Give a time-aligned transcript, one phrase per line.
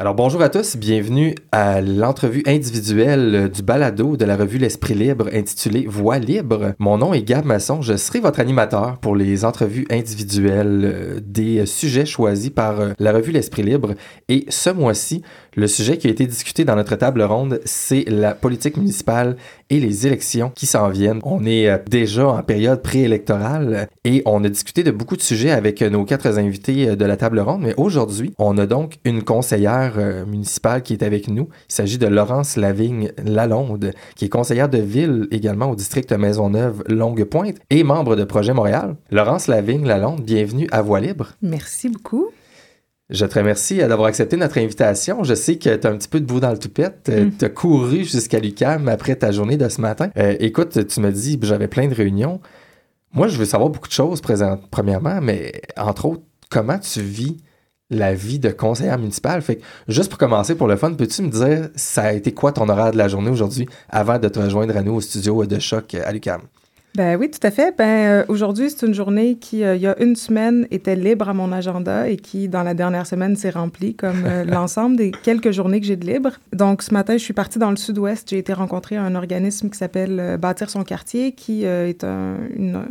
[0.00, 5.28] Alors bonjour à tous, bienvenue à l'entrevue individuelle du balado de la revue L'Esprit Libre
[5.32, 6.74] intitulée Voix libre.
[6.78, 11.66] Mon nom est Gab Masson, je serai votre animateur pour les entrevues individuelles euh, des
[11.66, 13.94] sujets choisis par euh, la revue L'Esprit Libre.
[14.28, 15.22] Et ce mois-ci,
[15.58, 19.36] le sujet qui a été discuté dans notre table ronde, c'est la politique municipale
[19.70, 21.18] et les élections qui s'en viennent.
[21.24, 25.50] On est euh, déjà en période préélectorale et on a discuté de beaucoup de sujets
[25.50, 30.24] avec nos quatre invités de la table ronde, mais aujourd'hui, on a donc une conseillère
[30.28, 31.48] municipale qui est avec nous.
[31.68, 36.84] Il s'agit de Laurence Lavigne Lalonde, qui est conseillère de ville également au district Maisonneuve
[36.86, 38.94] Longue-Pointe et membre de Projet Montréal.
[39.10, 41.32] Laurence Lavigne Lalonde, bienvenue à Voix libre.
[41.42, 42.30] Merci beaucoup.
[43.10, 45.24] Je te remercie d'avoir accepté notre invitation.
[45.24, 47.08] Je sais que tu as un petit peu de bout dans le toupette.
[47.08, 47.30] Mm.
[47.38, 50.10] Tu as couru jusqu'à l'UCAM après ta journée de ce matin.
[50.18, 52.40] Euh, écoute, tu me dis, j'avais plein de réunions.
[53.12, 57.38] Moi, je veux savoir beaucoup de choses, présent, premièrement, mais entre autres, comment tu vis
[57.88, 59.40] la vie de conseillère municipale?
[59.40, 62.52] Fait que, juste pour commencer, pour le fun, peux-tu me dire, ça a été quoi
[62.52, 65.58] ton horaire de la journée aujourd'hui avant de te rejoindre à nous au studio de
[65.58, 66.42] choc à l'UCAM?
[66.94, 67.76] Ben oui, tout à fait.
[67.76, 71.28] Ben euh, aujourd'hui, c'est une journée qui, euh, il y a une semaine, était libre
[71.28, 75.12] à mon agenda et qui, dans la dernière semaine, s'est remplie comme euh, l'ensemble des
[75.12, 76.30] quelques journées que j'ai de libre.
[76.52, 78.28] Donc ce matin, je suis partie dans le sud-ouest.
[78.30, 82.36] J'ai été rencontrer un organisme qui s'appelle Bâtir son quartier, qui est un,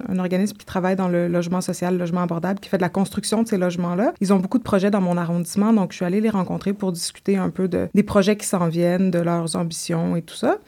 [0.08, 2.89] un, organisme qui travaille dans le logement social, le logement abordable, qui fait de la
[2.89, 4.14] construction de ces logements-là.
[4.22, 6.92] Ils ont beaucoup de projets dans mon arrondissement, donc je suis allée les rencontrer pour
[6.92, 10.59] discuter un peu de, des projets qui s'en viennent, de leurs ambitions et tout ça.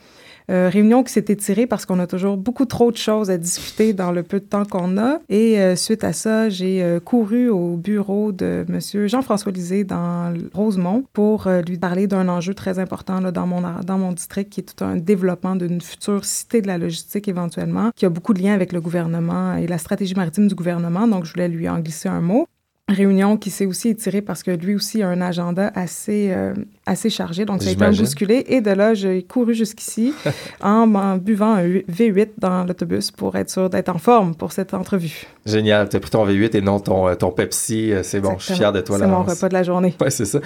[0.50, 3.92] Euh, réunion qui s'est étirée parce qu'on a toujours beaucoup trop de choses à discuter
[3.92, 5.18] dans le peu de temps qu'on a.
[5.28, 9.06] Et euh, suite à ça, j'ai euh, couru au bureau de M.
[9.06, 13.98] Jean-François Lisée dans Rosemont pour lui parler d'un enjeu très important là, dans, mon, dans
[13.98, 18.06] mon district qui est tout un développement d'une future cité de la logistique éventuellement, qui
[18.06, 21.06] a beaucoup de liens avec le gouvernement et la stratégie maritime du gouvernement.
[21.06, 22.46] Donc, je voulais lui en glisser un mot
[22.92, 26.54] réunion qui s'est aussi étirée parce que lui aussi a un agenda assez, euh,
[26.86, 27.44] assez chargé.
[27.44, 28.44] Donc, ça a été un bousculé.
[28.48, 30.12] Et de là, j'ai couru jusqu'ici
[30.62, 35.26] en, buvant un V8 dans l'autobus pour être sûr d'être en forme pour cette entrevue.
[35.46, 35.88] Génial.
[35.88, 37.92] Tu as pris ton V8 et non ton, euh, ton Pepsi.
[37.92, 38.98] Euh, c'est bon, je suis fier de toi.
[38.98, 39.94] C'est mon repas de la journée.
[40.00, 40.40] Oui, c'est ça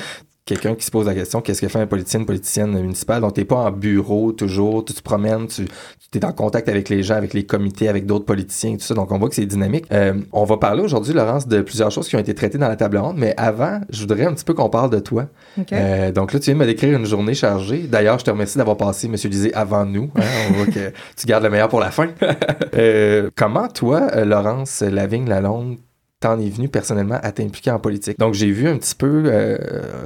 [0.45, 3.23] quelqu'un qui se pose la question qu'est-ce que fait un politicien, une politicienne municipale?
[3.23, 5.65] Donc, tu n'es pas en bureau toujours, tu te promènes, tu,
[6.13, 8.85] tu es en contact avec les gens, avec les comités, avec d'autres politiciens et tout
[8.85, 8.95] ça.
[8.95, 9.87] Donc, on voit que c'est dynamique.
[9.93, 12.77] Euh, on va parler aujourd'hui, Laurence, de plusieurs choses qui ont été traitées dans la
[12.77, 15.27] table ronde, mais avant, je voudrais un petit peu qu'on parle de toi.
[15.73, 17.87] Euh, donc là, tu viens de me décrire une journée chargée.
[17.89, 19.15] D'ailleurs, je te remercie d'avoir passé, M.
[19.15, 20.11] Lisée, avant nous.
[20.17, 20.23] Hein.
[20.51, 22.09] On voit que tu gardes le meilleur pour la fin.
[22.75, 25.79] euh, comment, toi, Laurence Lavigne-Lalonde,
[26.25, 28.19] t'en es venu personnellement à t'impliquer en politique.
[28.19, 29.59] Donc, j'ai vu un petit peu euh,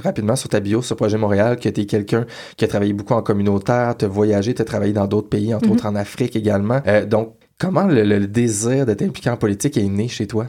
[0.03, 2.25] rapidement sur ta bio, sur Projet Montréal, que tu es quelqu'un
[2.57, 5.53] qui a travaillé beaucoup en communautaire, tu as voyagé, tu as travaillé dans d'autres pays,
[5.53, 5.71] entre mhm.
[5.71, 6.81] autres en Afrique également.
[6.87, 10.47] Euh, donc, comment le, désir de t'impliquer en politique est né chez toi?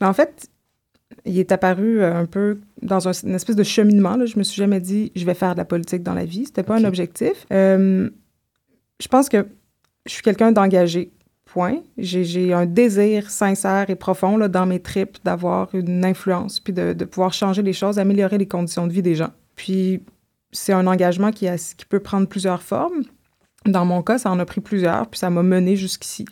[0.00, 0.48] Ben, en fait,
[1.24, 4.16] il est apparu euh, un peu dans une espèce de cheminement.
[4.16, 4.26] Là.
[4.26, 6.46] Je me suis jamais dit, je vais faire de la politique dans la vie.
[6.46, 7.46] C'était pas un objectif.
[7.50, 8.10] je
[9.08, 9.46] pense que
[10.04, 11.12] je suis quelqu'un d'engagé.
[11.98, 16.92] J'ai un désir sincère et profond là, dans mes tripes d'avoir une influence, puis de,
[17.04, 19.30] pouvoir changer les choses, améliorer les conditions de vie des gens.
[19.54, 20.02] Puis
[20.52, 21.46] c'est un engagement qui,
[21.76, 23.02] qui peut prendre plusieurs formes.
[23.66, 26.24] Dans mon cas, ça en a pris plusieurs, puis ça m'a mené jusqu'ici.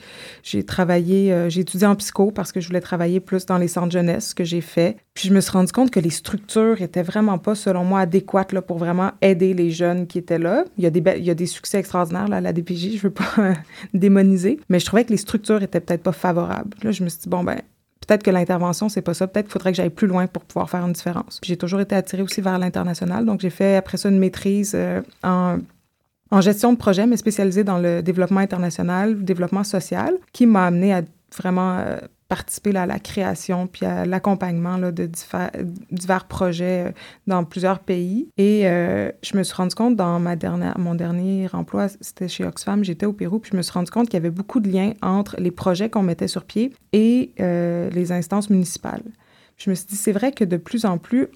[0.42, 3.68] J'ai travaillé, euh, j'ai étudié en psycho parce que je voulais travailler plus dans les
[3.68, 4.96] centres jeunesse, ce que j'ai fait.
[5.14, 8.52] Puis je me suis rendu compte que les structures étaient vraiment pas, selon moi, adéquates
[8.52, 10.64] là, pour vraiment aider les jeunes qui étaient là.
[10.78, 13.02] Il y a des, il y a des succès extraordinaires là, à la DPJ, je
[13.02, 13.24] veux pas
[13.94, 16.76] démoniser, mais je trouvais que les structures étaient peut-être pas favorables.
[16.82, 17.60] Là, je me suis dit, bon, ben,
[18.06, 19.26] peut-être que l'intervention, c'est pas ça.
[19.26, 21.40] Peut-être qu'il faudrait que j'aille plus loin pour pouvoir faire une différence.
[21.42, 23.24] J'ai toujours été attirée aussi vers l'international.
[23.24, 25.58] Donc, j'ai fait après ça une maîtrise euh, en
[26.34, 30.66] en gestion de projet, mais spécialisée dans le développement international, le développement social, qui m'a
[30.66, 31.02] amené à
[31.36, 35.08] vraiment euh, participer à la création puis à l'accompagnement de
[35.92, 36.92] divers, projets euh,
[37.28, 38.28] dans plusieurs pays.
[38.36, 42.44] Et euh, je me suis rendu compte dans ma dernière, mon dernier emploi, c'était chez
[42.44, 44.68] Oxfam, j'étais au Pérou, puis je me suis rendu compte qu'il y avait beaucoup de
[44.68, 49.02] liens entre les projets qu'on mettait sur pied et les instances municipales.
[49.56, 51.28] Je me suis dit, c'est vrai que de plus en plus,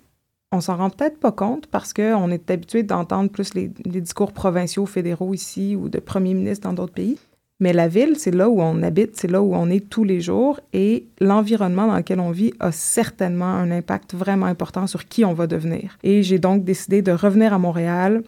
[0.53, 4.87] on s'en rend peut-être pas compte parce qu'on est habitué d'entendre plus les, discours provinciaux,
[4.87, 7.19] fédéraux ici ou de premiers ministres dans d'autres pays.
[7.61, 10.21] Mais la ville, c'est là où on habite, c'est là où on est tous les
[10.21, 15.25] jours et l'environnement dans lequel on vit a certainement un impact vraiment important sur qui
[15.25, 15.99] on va devenir.
[16.05, 18.23] Et j'ai donc décidé de revenir à Montréal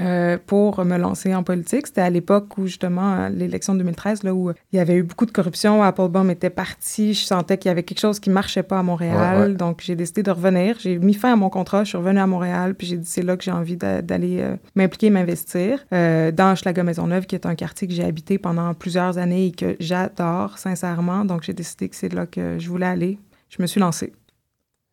[0.00, 1.86] euh, pour me lancer en politique.
[1.86, 5.26] C'était à l'époque où, justement, l'élection de 2013, là, où il y avait eu beaucoup
[5.26, 5.82] de corruption.
[5.82, 7.14] Applebaum était parti.
[7.14, 9.56] Je sentais qu'il y avait quelque chose qui marchait pas à Montréal.
[9.56, 10.76] Donc, j'ai décidé de revenir.
[10.78, 11.84] J'ai mis fin à mon contrat.
[11.84, 12.74] Je suis revenue à Montréal.
[12.74, 15.84] Puis, j'ai dit, c'est là que j'ai envie d'aller euh, m'impliquer, m'investir.
[15.92, 19.76] Euh, dans Schlager-Maisonneuve, qui est un quartier que j'ai habité pendant plusieurs années et que
[19.80, 21.24] j'adore, sincèrement.
[21.24, 23.18] Donc, j'ai décidé que c'est là que je voulais aller.
[23.48, 24.12] Je me suis lancée.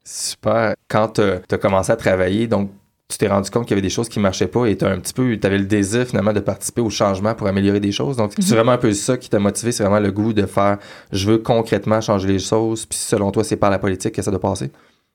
[0.03, 0.73] Super.
[0.87, 2.71] Quand tu as commencé à travailler, donc
[3.11, 4.99] tu t'es rendu compte qu'il y avait des choses qui marchaient pas et tu un
[4.99, 8.15] petit peu, tu avais le désir finalement de participer au changement pour améliorer des choses.
[8.17, 8.55] Donc, c'est Mhm.
[8.55, 10.77] vraiment un peu ça qui t'a motivé, c'est vraiment le goût de faire,
[11.11, 14.29] je veux concrètement changer les choses, puis selon toi, c'est par la politique que ça
[14.29, 14.71] doit passer?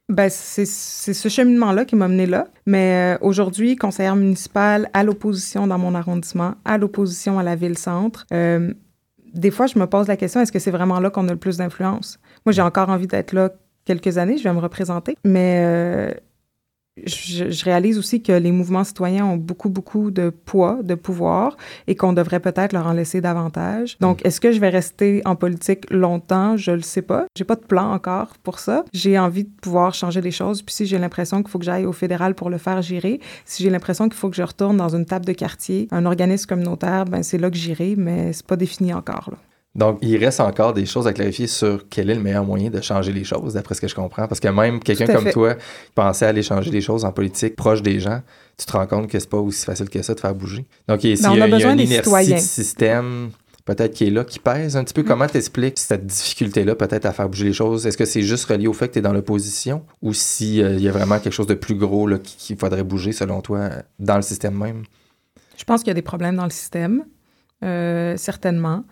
[0.09, 2.49] Ben, c'est c'est ce cheminement-là qui m'a mené là.
[2.67, 8.27] Mais euh, aujourd'hui, conseillère municipale à l'opposition dans mon arrondissement, à l'opposition à la ville-centre,
[8.33, 8.75] euh,
[9.33, 11.39] des fois, je me pose la question, est-ce que c'est vraiment là qu'on a le
[11.39, 12.19] plus d'influence?
[12.45, 13.51] Moi, j'ai encore envie d'être là
[13.85, 15.17] quelques années, je vais me représenter.
[15.25, 16.11] Mais euh,
[17.05, 21.57] je, je réalise aussi que les mouvements citoyens ont beaucoup, beaucoup de poids, de pouvoir,
[21.87, 23.97] et qu'on devrait peut-être leur en laisser davantage.
[24.01, 26.57] Donc, est-ce que je vais rester en politique longtemps?
[26.57, 27.27] Je le sais pas.
[27.37, 28.85] J'ai pas de plan encore pour ça.
[28.93, 30.63] J'ai envie de pouvoir changer les choses.
[30.63, 33.21] Puis si j'ai l'impression qu'il faut que j'aille au fédéral pour le faire, j'irai.
[33.45, 36.47] Si j'ai l'impression qu'il faut que je retourne dans une table de quartier, un organisme
[36.47, 39.31] communautaire, ben c'est là que j'irai, mais c'est pas défini encore.
[39.31, 39.39] Là.
[39.75, 42.81] Donc, il reste encore des choses à clarifier sur quel est le meilleur moyen de
[42.81, 44.29] changer les choses, d'après ce que je comprends.
[44.29, 45.61] Parce que même quelqu'un comme toi, qui
[45.95, 48.23] pensait aller changer les choses en politique proche des gens,
[48.57, 50.65] tu te rends compte que c'est pas aussi facile que ça de faire bouger.
[50.87, 53.31] Donc, il y a, Ben, on a- il y a une inertie de système
[53.65, 55.03] peut-être qui est là, qui pèse un petit peu.
[55.03, 55.07] Mm.
[55.07, 57.85] Comment t'expliques cette difficulté-là peut-être à faire bouger les choses?
[57.87, 59.83] Est-ce que c'est juste relié au fait que tu es dans l'opposition?
[60.03, 63.11] Ou s'il y a vraiment quelque chose de plus gros là, qui- qu'il faudrait bouger
[63.11, 64.85] selon toi euh, dans le système même?
[65.57, 67.05] Je pense qu'il y a des problèmes dans le système,
[67.65, 68.85] euh, certainement.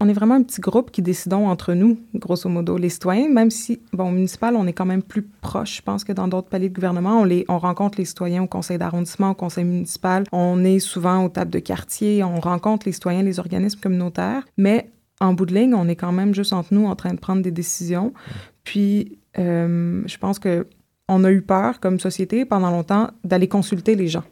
[0.00, 3.50] On est vraiment un petit groupe qui décidons entre nous, grosso modo, les citoyens, même
[3.50, 6.48] si, bon, au municipal, on est quand même plus proche, je pense, que dans d'autres
[6.48, 7.20] paliers de gouvernement.
[7.20, 10.22] On, les, on rencontre les citoyens au conseil d'arrondissement, au conseil municipal.
[10.30, 14.46] On est souvent aux tables de quartier, on rencontre les citoyens, les organismes communautaires.
[14.56, 14.88] Mais
[15.20, 17.42] en bout de ligne, on est quand même juste entre nous en train de prendre
[17.42, 18.12] des décisions.
[18.62, 20.68] Puis, euh, je pense que
[21.08, 24.24] on a eu peur, comme société, pendant longtemps, d'aller consulter les gens.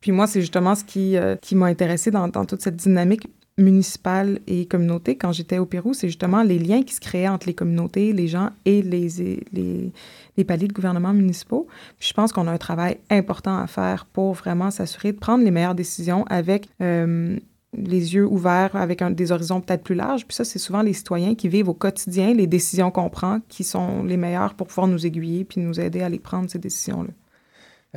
[0.00, 3.28] Puis moi, c'est justement ce qui, euh, qui m'a intéressé dans, dans toute cette dynamique
[3.58, 7.46] municipale et communauté quand j'étais au Pérou, c'est justement les liens qui se créaient entre
[7.46, 9.08] les communautés, les gens et les,
[9.52, 9.92] les,
[10.36, 11.66] les paliers de gouvernement municipaux.
[12.00, 15.50] Je pense qu'on a un travail important à faire pour vraiment s'assurer de prendre les
[15.50, 17.36] meilleures décisions avec euh,
[17.76, 20.24] les yeux ouverts, avec des horizons peut-être plus larges.
[20.26, 23.64] Puis ça, c'est souvent les citoyens qui vivent au quotidien les décisions qu'on prend qui
[23.64, 27.10] sont les meilleures pour pouvoir nous aiguiller puis nous aider à les prendre, ces décisions-là.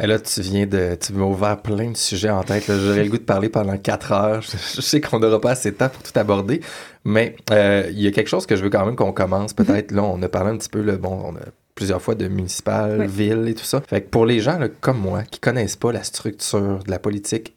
[0.01, 0.98] Et là, tu viens de.
[1.00, 2.65] Tu m'as ouvert plein de sujets en tête.
[2.68, 4.42] J'aurais le goût de parler pendant quatre heures.
[4.75, 6.62] Je, sais qu'on n'aura pas assez de temps pour tout aborder,
[7.06, 9.53] mais euh, il y a quelque chose que je veux quand même qu'on commence.
[9.53, 11.45] Peut-être, là, on a parlé un petit peu, là, bon, on a
[11.75, 13.81] plusieurs fois de municipal, ville et tout ça.
[13.88, 17.00] Fait que pour les gens là, comme moi qui connaissent pas la structure de la
[17.00, 17.56] politique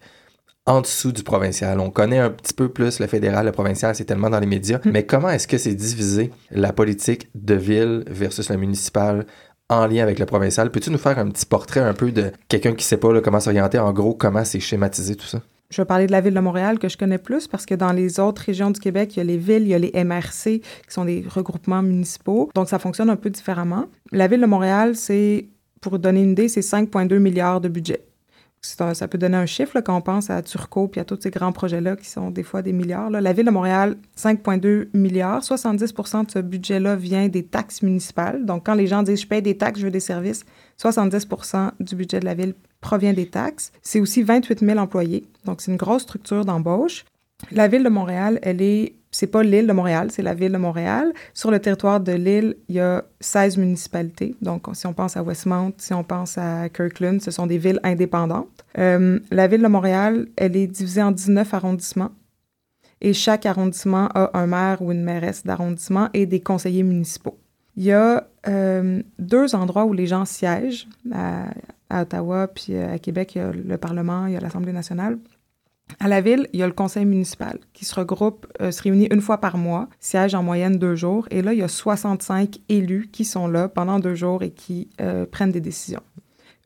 [0.66, 4.06] en dessous du provincial, on connaît un petit peu plus le fédéral, le provincial, c'est
[4.06, 4.90] tellement dans les médias, Mm.
[4.92, 9.26] mais comment est-ce que c'est divisé la politique de ville versus le municipal
[9.80, 10.70] en lien avec le provincial.
[10.70, 13.78] Peux-tu nous faire un petit portrait un peu de quelqu'un qui sait pas comment s'orienter,
[13.78, 15.40] en gros, comment c'est schématisé tout ça?
[15.70, 17.92] Je vais parler de la ville de Montréal que je connais plus parce que dans
[17.92, 20.60] les autres régions du Québec, il y a les villes, il y a les MRC
[20.60, 22.50] qui sont des regroupements municipaux.
[22.54, 23.86] Donc, ça fonctionne un peu différemment.
[24.12, 25.48] La ville de Montréal, c'est,
[25.80, 28.04] pour donner une idée, c'est 5,2 milliards de budget.
[28.64, 31.52] Ça peut donner un chiffre quand on pense à Turcot puis à tous ces grands
[31.52, 33.10] projets-là qui sont des fois des milliards.
[33.10, 35.42] La ville de Montréal, 5,2 milliards.
[35.42, 38.46] 70% de ce budget-là vient des taxes municipales.
[38.46, 40.44] Donc, quand les gens disent «je paye des taxes, je veux des services»,
[40.82, 43.70] 70% du budget de la ville provient des taxes.
[43.82, 45.26] C'est aussi 28 000 employés.
[45.44, 47.04] Donc, c'est une grosse structure d'embauche.
[47.50, 50.58] La ville de Montréal, elle est, c'est pas l'île de Montréal, c'est la ville de
[50.58, 51.12] Montréal.
[51.34, 54.34] Sur le territoire de l'île, il y a 16 municipalités.
[54.42, 57.78] Donc, si on pense à Westmount, si on pense à Kirkland, ce sont des villes
[57.84, 58.64] indépendantes.
[58.76, 62.10] Euh, la ville de Montréal, elle est divisée en 19 arrondissements.
[63.00, 67.38] Et chaque arrondissement a un maire ou une mairesse d'arrondissement et des conseillers municipaux.
[67.76, 70.88] Il y a euh, deux endroits où les gens siègent.
[71.12, 71.44] À,
[71.90, 74.72] à Ottawa, puis euh, à Québec, il y a le Parlement, il y a l'Assemblée
[74.72, 75.18] nationale.
[76.00, 79.08] À la ville, il y a le conseil municipal qui se regroupe, euh, se réunit
[79.10, 81.26] une fois par mois, siège en moyenne deux jours.
[81.30, 84.88] Et là, il y a 65 élus qui sont là pendant deux jours et qui
[85.00, 86.02] euh, prennent des décisions.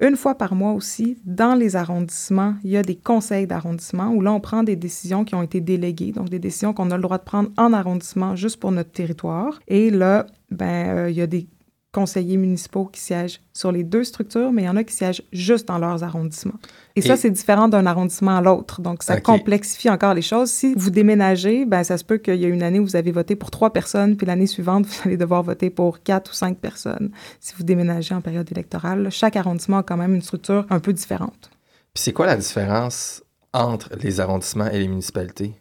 [0.00, 4.20] Une fois par mois aussi, dans les arrondissements, il y a des conseils d'arrondissement où
[4.20, 7.02] là, on prend des décisions qui ont été déléguées, donc des décisions qu'on a le
[7.02, 9.58] droit de prendre en arrondissement juste pour notre territoire.
[9.66, 11.48] Et là, ben, euh, il y a des
[11.92, 15.22] conseillers municipaux qui siègent sur les deux structures, mais il y en a qui siègent
[15.32, 16.58] juste dans leurs arrondissements.
[16.94, 18.82] Et, Et- ça, c'est différent d'un arrondissement à l'autre.
[18.82, 20.50] Donc, ça complexifie encore les choses.
[20.50, 23.10] Si vous déménagez, ben, ça se peut qu'il y a une année où vous avez
[23.10, 26.58] voté pour trois personnes, puis l'année suivante, vous allez devoir voter pour quatre ou cinq
[26.58, 27.10] personnes.
[27.40, 30.80] Si vous déménagez en période électorale, là, chaque arrondissement a quand même une structure un
[30.80, 31.50] peu différente.
[31.94, 33.22] Puis c'est quoi la différence
[33.54, 35.54] entre les arrondissements et les municipalités?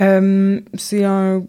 [0.00, 1.44] Euh, c'est un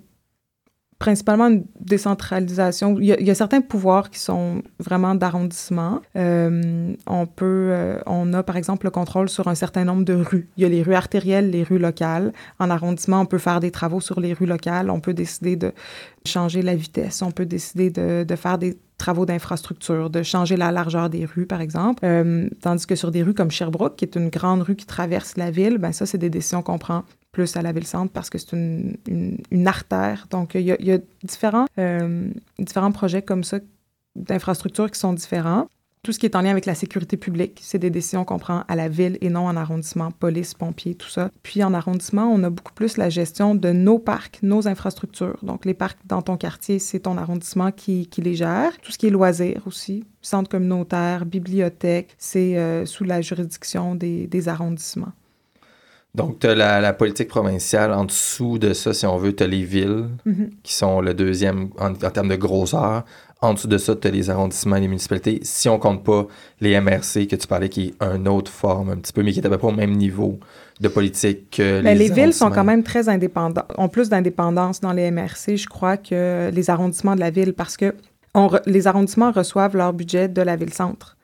[1.01, 2.95] principalement une décentralisation.
[2.99, 5.99] Il y, a, certains pouvoirs qui sont vraiment d'arrondissement.
[6.15, 10.13] Euh, on peut, euh, on a par exemple le contrôle sur un certain nombre de
[10.13, 10.47] rues.
[10.57, 12.33] Il y a les rues artérielles, les rues locales.
[12.59, 14.91] En arrondissement, on peut faire des travaux sur les rues locales.
[14.91, 15.73] On peut décider de
[16.23, 17.23] changer la vitesse.
[17.23, 21.47] On peut décider de, de faire des travaux d'infrastructure, de changer la largeur des rues,
[21.47, 22.05] par exemple.
[22.05, 25.35] Euh, tandis que sur des rues comme Sherbrooke, qui est une grande rue qui traverse
[25.35, 28.37] la ville, ben ça, c'est des décisions qu'on prend plus à la ville-centre parce que
[28.37, 30.27] c'est une, une, artère.
[30.29, 33.59] Donc, il y a, différents, euh, différents projets comme ça
[34.15, 35.67] d'infrastructures qui sont différents.
[36.03, 38.63] Tout ce qui est en lien avec la sécurité publique, c'est des décisions qu'on prend
[38.67, 41.29] à la ville et non en arrondissement, police, pompiers, tout ça.
[41.43, 45.37] Puis en arrondissement, on a beaucoup plus la gestion de nos parcs, nos infrastructures.
[45.43, 48.75] Donc les parcs dans ton quartier, c'est ton arrondissement qui, qui, les gère.
[48.81, 54.25] Tout ce qui est loisirs aussi, centre communautaire, bibliothèque, c'est euh, sous la juridiction des,
[54.25, 55.13] des arrondissements.
[56.13, 57.93] Donc, tu as la, politique provinciale.
[57.93, 60.49] En dessous de ça, si on veut, tu as les villes, mm-hmm.
[60.61, 63.03] qui sont le deuxième en, en, termes de grosseur.
[63.39, 65.39] En dessous de ça, tu as les arrondissements et les municipalités.
[65.43, 66.27] Si on compte pas
[66.59, 69.39] les MRC que tu parlais, qui est une autre forme un petit peu, mais qui
[69.39, 70.39] est à peu près au même niveau
[70.79, 74.81] de politique que mais les, les villes sont quand même très indépendantes, ont plus d'indépendance
[74.81, 77.95] dans les MRC, je crois, que les arrondissements de la ville, parce que
[78.33, 81.17] on les arrondissements reçoivent leur budget de la ville-centre.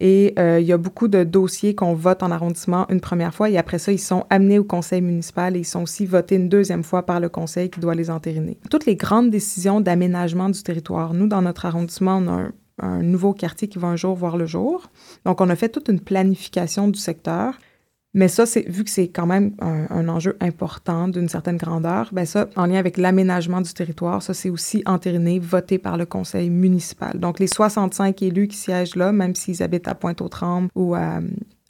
[0.00, 3.50] Et euh, il y a beaucoup de dossiers qu'on vote en arrondissement une première fois
[3.50, 6.48] et après ça, ils sont amenés au conseil municipal et ils sont aussi votés une
[6.48, 8.58] deuxième fois par le conseil qui doit les entériner.
[8.70, 13.02] Toutes les grandes décisions d'aménagement du territoire, nous, dans notre arrondissement, on a un, un
[13.02, 14.90] nouveau quartier qui va un jour voir le jour.
[15.24, 17.54] Donc, on a fait toute une planification du secteur.
[18.14, 22.26] Mais ça, c'est vu que c'est quand même un, enjeu important d'une certaine grandeur, ben
[22.26, 26.50] ça, en lien avec l'aménagement du territoire, ça, c'est aussi entériné, voté par le conseil
[26.50, 27.18] municipal.
[27.18, 31.20] Donc, les 65 élus qui siègent là, même s'ils habitent à Pointe-aux-Trembles ou à,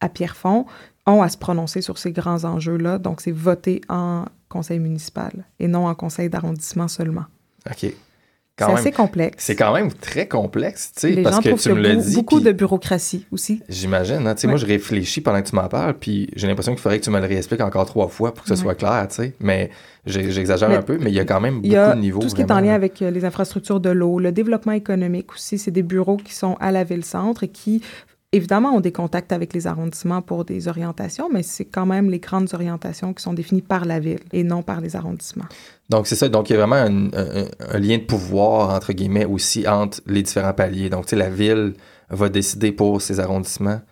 [0.00, 0.66] à Pierrefonds,
[1.06, 2.98] ont à se prononcer sur ces grands enjeux-là.
[2.98, 7.24] Donc, c'est voté en conseil municipal et non en conseil d'arrondissement seulement.
[7.70, 7.92] OK.
[8.66, 9.44] C'est assez complexe.
[9.44, 12.14] C'est quand même très complexe, tu sais, parce que tu me l'as dit.
[12.14, 13.62] beaucoup de bureaucratie aussi.
[13.68, 16.72] J'imagine, hein, tu sais, moi je réfléchis pendant que tu m'en parles, puis j'ai l'impression
[16.72, 19.06] qu'il faudrait que tu me le réexpliques encore trois fois pour que ce soit clair,
[19.08, 19.34] tu sais.
[19.40, 19.70] Mais
[20.06, 22.20] j'exagère un peu, mais il y a quand même beaucoup de niveaux.
[22.20, 25.32] Tout ce qui est en lien avec euh, les infrastructures de l'eau, le développement économique
[25.32, 27.82] aussi, c'est des bureaux qui sont à la ville-centre et qui
[28.34, 32.18] Évidemment, on des contacts avec les arrondissements pour des orientations, mais c'est quand même les
[32.18, 35.44] grandes orientations qui sont définies par la ville et non par les arrondissements.
[35.90, 36.30] Donc, c'est ça.
[36.30, 40.54] Donc, il y a vraiment un, lien de pouvoir, entre guillemets, aussi entre les différents
[40.54, 40.88] paliers.
[40.88, 41.74] Donc, tu sais, la ville
[42.08, 43.82] va décider pour ses arrondissements.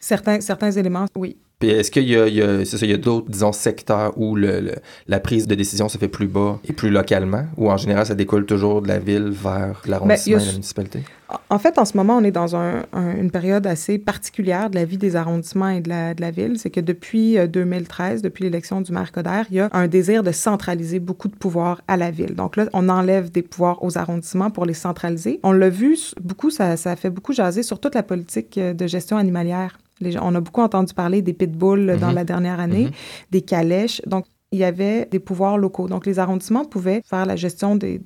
[0.00, 1.36] Certains, certains éléments, oui.
[1.58, 4.74] Puis est-ce qu'il y a, il y a d'autres, disons, secteurs où le,
[5.08, 8.14] la prise de décision se fait plus bas et plus localement, ou en général, ça
[8.14, 11.02] découle toujours de la ville vers l'arrondissement et la municipalité?
[11.48, 14.84] En fait, en ce moment, on est dans un, une période assez particulière de la
[14.84, 16.58] vie des arrondissements et de la, de la ville.
[16.58, 20.22] C'est que depuis 2013, euh, depuis l'élection du maire Coder, il y a un désir
[20.22, 22.34] de centraliser beaucoup de pouvoirs à la ville.
[22.34, 25.40] Donc là, on enlève des pouvoirs aux arrondissements pour les centraliser.
[25.42, 28.86] On l'a vu beaucoup, ça, ça fait beaucoup jaser sur toute la politique euh, de
[28.86, 29.78] gestion animalière
[30.20, 32.14] on a beaucoup entendu parler des pitbulls dans mhm.
[32.14, 32.90] la dernière année, mhm.
[33.30, 34.02] des calèches.
[34.06, 35.88] Donc, il y avait des pouvoirs locaux.
[35.88, 38.00] Donc, les arrondissements pouvaient faire la gestion des,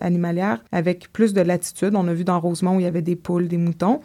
[0.00, 1.94] animalières avec plus de latitude.
[1.94, 4.00] On a vu dans Rosemont où il y avait des poules, des moutons.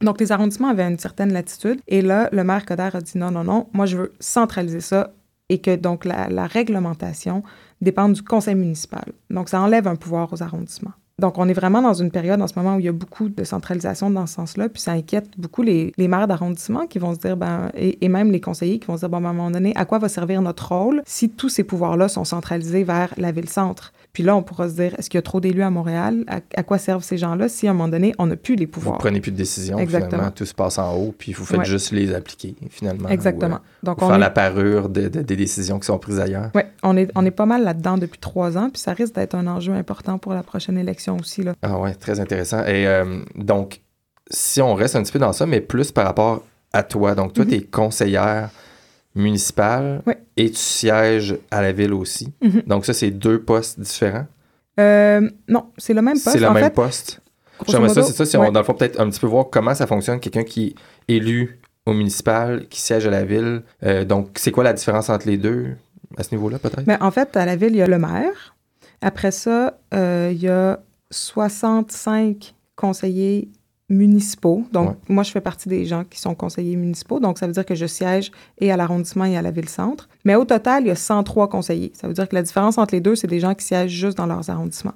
[0.00, 1.80] Donc, les arrondissements avaient une certaine latitude.
[1.88, 5.12] Et là, le maire Coder a dit non, non, non, moi, je veux centraliser ça
[5.48, 7.42] et que donc la, la réglementation
[7.80, 9.12] dépende du conseil municipal.
[9.30, 10.92] Donc, ça enlève un pouvoir aux arrondissements.
[11.20, 13.28] Donc, on est vraiment dans une période en ce moment où il y a beaucoup
[13.28, 17.20] de centralisation dans ce sens-là, puis ça inquiète beaucoup les, maires d'arrondissement qui vont se
[17.20, 19.50] dire, ben, et, même les conseillers qui vont se dire, bon, ben, à un moment
[19.50, 23.30] donné, à quoi va servir notre rôle si tous ces pouvoirs-là sont centralisés vers la
[23.30, 23.92] ville-centre?
[24.14, 26.24] Puis là, on pourra se dire, est-ce qu'il y a trop d'élus à Montréal?
[26.28, 28.94] À, quoi servent ces gens-là si à un moment donné, on n'a plus les pouvoirs?
[28.94, 30.10] Vous prenez plus de décisions, Exactement.
[30.10, 33.08] finalement, tout se passe en haut, puis vous faites juste les appliquer, finalement.
[33.08, 33.56] Exactement.
[33.56, 36.50] Euh, Donc, on faire la parure des décisions qui sont prises ailleurs.
[36.54, 39.34] Oui, on est, on est pas mal là-dedans depuis trois ans, puis ça risque d'être
[39.34, 41.42] un enjeu important pour la prochaine élection aussi.
[41.42, 41.54] Là.
[41.62, 42.64] Ah ouais, très intéressant.
[42.64, 43.80] Et euh, donc,
[44.30, 47.32] si on reste un petit peu dans ça, mais plus par rapport à toi, donc
[47.32, 47.48] toi, mm-hmm.
[47.48, 48.50] tu es conseillère
[49.14, 50.02] municipal
[50.36, 52.32] et tu sièges à la ville aussi.
[52.42, 52.62] Mhm.
[52.66, 54.26] Donc ça, c'est deux postes différents?
[54.80, 56.30] Euh, non, c'est le même poste.
[56.30, 57.20] C'est le même poste.
[57.68, 59.74] J'aimerais ça, c'est ça, si on, dans le fond, peut-être un petit peu voir comment
[59.74, 60.74] ça fonctionne, quelqu'un qui
[61.08, 63.62] est élu au municipal, qui siège à la ville.
[63.84, 65.76] Euh, donc, c'est quoi la différence entre les deux
[66.16, 66.86] à ce niveau-là, peut-être?
[66.86, 68.56] Mais ben, en fait, à la ville, il y a le maire.
[69.00, 70.80] Après ça, euh, il y a
[71.10, 73.48] 65 conseillers
[73.94, 74.64] municipaux.
[74.72, 77.20] Donc, moi, je fais partie des gens qui sont conseillers municipaux.
[77.20, 80.08] Donc, ça veut dire que je siège et à l'arrondissement et à la ville-centre.
[80.24, 81.92] Mais au total, il y a 103 conseillers.
[81.94, 84.16] Ça veut dire que la différence entre les deux, c'est des gens qui siègent juste
[84.16, 84.94] dans leurs arrondissements.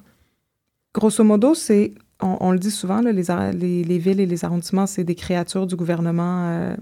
[0.94, 5.04] Grosso modo, c'est, on, le dit souvent, là, les, les, villes et les arrondissements, c'est
[5.04, 6.76] des créatures du gouvernement euh,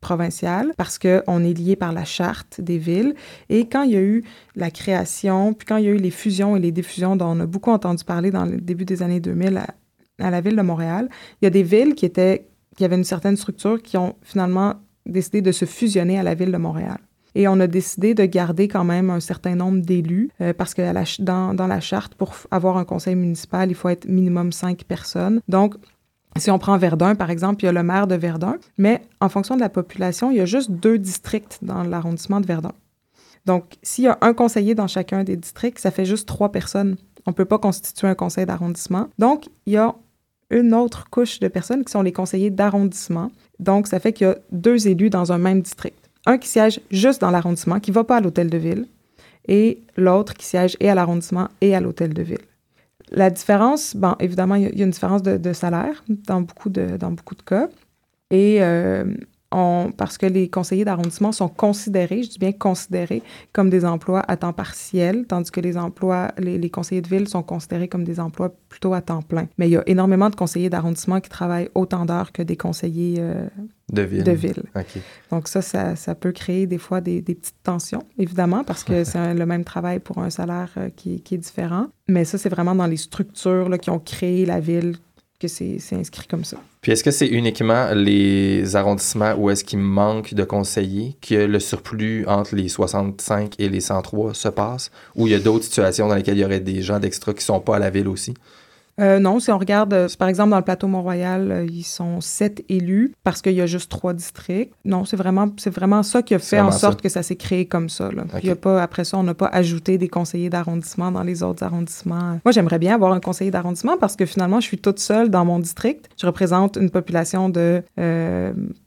[0.00, 3.14] provincial parce qu'on est lié par la charte des villes.
[3.48, 4.24] Et quand il y a eu
[4.56, 7.40] la création, puis quand il y a eu les fusions et les diffusions dont on
[7.40, 9.62] a beaucoup entendu parler dans le début des années 2000
[10.22, 11.08] à, la ville de Montréal.
[11.40, 14.76] Il y a des villes qui étaient qui avaient une certaine structure qui ont finalement
[15.04, 16.98] décidé de se fusionner à la ville de Montréal.
[17.34, 20.82] Et on a décidé de garder quand même un certain nombre d'élus euh, parce que
[21.22, 25.40] dans, dans la charte, pour avoir un conseil municipal, il faut être minimum cinq personnes.
[25.48, 25.74] Donc,
[26.36, 29.28] si on prend Verdun, par exemple, il y a le maire de Verdun, mais en
[29.28, 32.72] fonction de la population, il y a juste deux districts dans l'arrondissement de Verdun.
[33.44, 36.96] Donc, s'il y a un conseiller dans chacun des districts, ça fait juste trois personnes.
[37.26, 39.08] On ne peut pas constituer un conseil d'arrondissement.
[39.18, 39.94] Donc, il y a
[40.52, 43.32] une autre couche de personnes qui sont les conseillers d'arrondissement.
[43.58, 45.98] Donc, ça fait qu'il y a deux élus dans un même district.
[46.26, 48.86] Un qui siège juste dans l'arrondissement, qui ne va pas à l'hôtel de ville,
[49.48, 52.38] et l'autre qui siège et à l'arrondissement et à l'hôtel de ville.
[53.10, 57.10] La différence, bon, évidemment, il y, a une différence de, salaire dans beaucoup de, dans
[57.10, 57.68] beaucoup de cas.
[58.30, 59.04] Et euh,
[59.96, 64.36] parce que les conseillers d'arrondissement sont considérés, je dis bien considérés, comme des emplois à
[64.36, 68.54] temps partiel, tandis que les emplois, les, conseillers de ville sont considérés comme des emplois
[68.68, 69.48] plutôt à temps plein.
[69.58, 73.16] Mais il y a énormément de conseillers d'arrondissement qui travaillent autant d'heures que des conseillers
[73.18, 73.46] euh,
[73.92, 74.24] de ville.
[74.24, 74.62] De ville.
[75.30, 79.46] Donc ça, ça, peut créer des fois des, petites tensions, évidemment, parce que c'est le
[79.46, 81.88] même travail pour un salaire euh, qui, qui, est différent.
[82.08, 84.94] Mais ça, c'est vraiment dans les structures là, qui ont créé la ville
[85.42, 86.56] que c'est inscrit comme ça.
[86.80, 91.60] Puis est-ce que c'est uniquement les arrondissements où est-ce qu'il manque de conseillers que le
[91.60, 96.08] surplus entre les 65 et les 103 se passe, ou il y a d'autres situations
[96.08, 98.08] dans lesquelles il y aurait des gens d'extra qui ne sont pas à la ville
[98.08, 98.34] aussi?
[99.00, 102.20] Euh, non, si on regarde, euh, par exemple, dans le plateau Mont-Royal, euh, ils sont
[102.20, 104.74] sept élus parce qu'il y a juste trois districts.
[104.84, 107.66] Non, c'est vraiment, c'est vraiment ça qui a fait en sorte que ça s'est créé
[107.66, 108.10] comme ça.
[108.42, 111.42] Il y a pas, après ça, on n'a pas ajouté des conseillers d'arrondissement dans les
[111.42, 112.38] autres arrondissements.
[112.44, 115.44] Moi, j'aimerais bien avoir un conseiller d'arrondissement parce que finalement, je suis toute seule dans
[115.44, 116.08] mon district.
[116.20, 117.82] Je représente une population de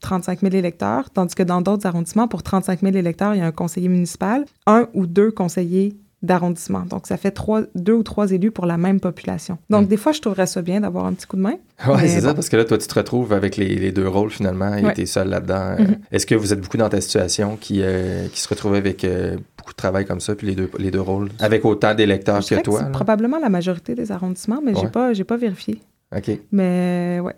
[0.02, 3.46] 35 000 électeurs, tandis que dans d'autres arrondissements, pour 35 000 électeurs, il y a
[3.46, 6.82] un conseiller municipal, un ou deux conseillers d'arrondissement.
[6.82, 9.58] Donc, ça fait trois, deux ou trois élus pour la même population.
[9.70, 9.90] Donc, hmm.
[9.90, 11.56] des fois, je trouverais ça bien d'avoir un petit coup de main.
[11.88, 14.74] Oui, c'est ça, parce que là, toi, tu te retrouves avec les, deux rôles finalement
[14.76, 15.76] et tu es seul là-dedans.
[15.78, 15.98] Mhm.
[16.12, 19.38] Est-ce que vous êtes beaucoup dans ta situation qui, euh, qui se retrouve avec euh,
[19.58, 22.62] beaucoup de travail comme ça, puis les deux, les deux rôles, avec autant d'électeurs que
[22.62, 22.84] toi?
[22.94, 25.82] Probablement la majorité des arrondissements, mais je j'ai pas, pas vérifié.
[26.16, 26.32] OK.
[26.52, 27.36] Mais ouais,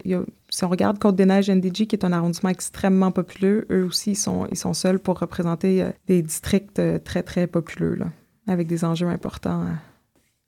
[0.50, 4.48] si on regarde Côte-des-Neiges NDG, qui est un arrondissement extrêmement populeux, eux aussi, ils sont,
[4.52, 7.96] ils sont seuls pour représenter euh, des districts très, très populeux.
[7.96, 8.06] Là
[8.48, 9.62] avec des enjeux importants.
[9.62, 9.78] Hein.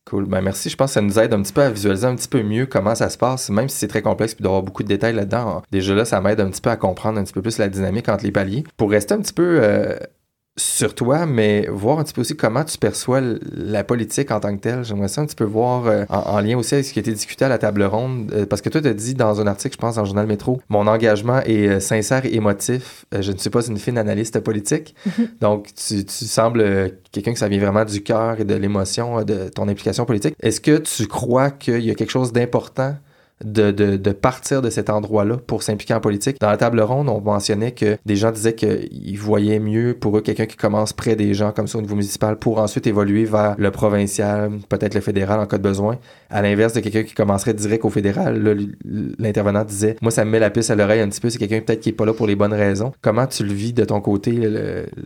[0.05, 0.25] Cool.
[0.25, 0.69] Ben merci.
[0.69, 2.65] Je pense que ça nous aide un petit peu à visualiser un petit peu mieux
[2.65, 5.61] comment ça se passe, même si c'est très complexe puis d'avoir beaucoup de détails là-dedans.
[5.71, 8.09] Déjà là, ça m'aide un petit peu à comprendre un petit peu plus la dynamique
[8.09, 8.63] entre les paliers.
[8.75, 9.97] Pour rester un petit peu euh,
[10.59, 13.21] sur toi, mais voir un petit peu aussi comment tu perçois
[13.53, 14.83] la politique en tant que telle.
[14.83, 17.13] J'aimerais ça un petit peu voir euh, en, lien aussi avec ce qui a été
[17.13, 19.75] discuté à la table ronde, euh, parce que toi, tu as dit dans un article,
[19.75, 23.05] je pense, dans le journal Métro, mon engagement est euh, sincère et émotif.
[23.17, 24.95] je ne suis pas une fine analyste politique.
[25.41, 29.49] Donc, tu, tu sembles quelqu'un que ça vient vraiment du cœur et de l'émotion de
[29.49, 30.35] ton implication politique.
[30.41, 32.95] Est-ce que tu crois qu'il y a quelque chose d'important
[33.43, 36.39] de, de, partir de cet endroit-là pour s'impliquer en politique.
[36.39, 40.21] Dans la table ronde, on mentionnait que des gens disaient qu'ils voyaient mieux pour eux
[40.21, 43.55] quelqu'un qui commence près des gens comme ça au niveau municipal pour ensuite évoluer vers
[43.57, 45.97] le provincial, peut-être le fédéral en cas de besoin.
[46.29, 48.67] À l'inverse de quelqu'un qui commencerait direct au fédéral,
[49.17, 51.61] l'intervenant disait Moi, ça me met la puce à l'oreille un petit peu, c'est quelqu'un
[51.61, 52.91] peut-être qui est pas là pour les bonnes raisons.
[53.01, 54.39] Comment tu le vis de ton côté,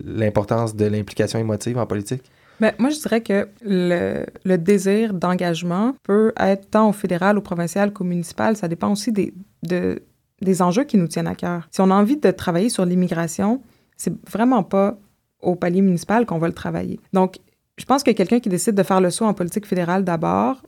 [0.05, 2.23] l'importance de l'implication émotive en politique?
[2.63, 7.91] Mais moi, je dirais que le, désir d'engagement peut être tant au fédéral, au provincial
[7.91, 8.55] qu'au municipal.
[8.55, 10.01] Ça dépend aussi des, de,
[10.41, 11.67] des enjeux qui nous tiennent à cœur.
[11.71, 13.61] Si on a envie de travailler sur l'immigration,
[13.97, 14.97] c'est vraiment pas
[15.41, 17.01] au palier municipal qu'on va le travailler.
[17.11, 17.35] Donc,
[17.77, 20.63] je pense que quelqu'un qui décide de faire le saut en politique fédérale d'abord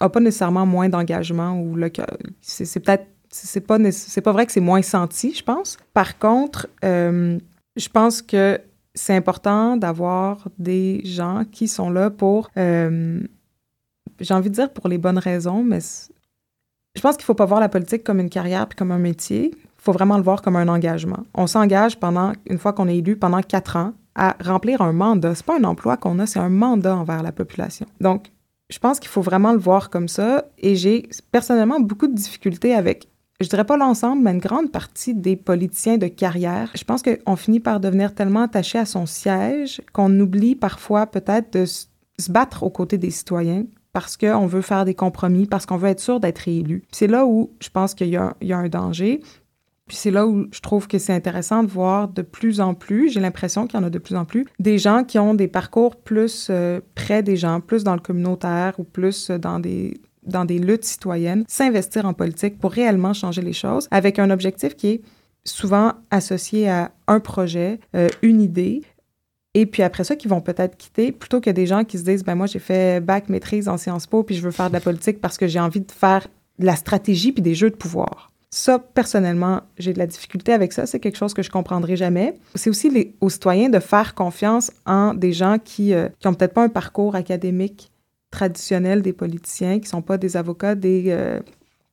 [0.00, 1.92] n'a pas nécessairement moins d'engagement ou le
[2.40, 5.76] c'est peut-être c'est pas c'est pas vrai que c'est moins senti, je pense.
[5.92, 7.38] Par contre, euh,
[7.76, 8.58] je pense que
[8.98, 13.20] c'est important d'avoir des gens qui sont là pour, euh,
[14.20, 15.78] j'ai envie de dire pour les bonnes raisons, mais
[16.94, 18.98] je pense qu'il ne faut pas voir la politique comme une carrière puis comme un
[18.98, 19.52] métier.
[19.54, 21.24] Il faut vraiment le voir comme un engagement.
[21.34, 25.36] On s'engage pendant, une fois qu'on est élu, pendant quatre ans à remplir un mandat.
[25.36, 27.86] C'est pas un emploi qu'on a, c'est un mandat envers la population.
[28.00, 28.32] Donc,
[28.68, 30.46] je pense qu'il faut vraiment le voir comme ça.
[30.58, 33.08] Et j'ai personnellement beaucoup de difficultés avec
[33.40, 37.36] je dirais pas l'ensemble, mais une grande partie des politiciens de carrière, je pense qu'on
[37.36, 41.86] finit par devenir tellement attaché à son siège qu'on oublie parfois peut-être de se
[42.30, 46.00] battre aux côtés des citoyens parce qu'on veut faire des compromis, parce qu'on veut être
[46.00, 46.82] sûr d'être élu.
[46.90, 49.20] C'est là où je pense qu'il y, a un danger.
[49.86, 53.08] Puis c'est là où je trouve que c'est intéressant de voir de plus en plus,
[53.08, 55.48] j'ai l'impression qu'il y en a de plus en plus, des gens qui ont des
[55.48, 59.98] parcours plus euh, près des gens, plus dans le communautaire ou plus dans des,
[60.28, 64.76] dans des luttes citoyennes, s'investir en politique pour réellement changer les choses avec un objectif
[64.76, 65.02] qui est
[65.44, 68.82] souvent associé à un projet, euh, une idée,
[69.54, 72.22] et puis après ça, qui vont peut-être quitter, plutôt que des gens qui se disent,
[72.22, 74.80] ben moi j'ai fait bac maîtrise en Sciences Po, puis je veux faire de la
[74.80, 78.30] politique parce que j'ai envie de faire de la stratégie puis des jeux de pouvoir.
[78.50, 80.86] Ça, personnellement, j'ai de la difficulté avec ça.
[80.86, 82.34] C'est quelque chose que je comprendrai jamais.
[82.54, 86.62] C'est aussi aux citoyens de faire confiance en des gens qui n'ont qui peut-être pas
[86.62, 87.90] un parcours académique
[88.30, 91.40] traditionnel des politiciens, qui sont pas des avocats, des, euh,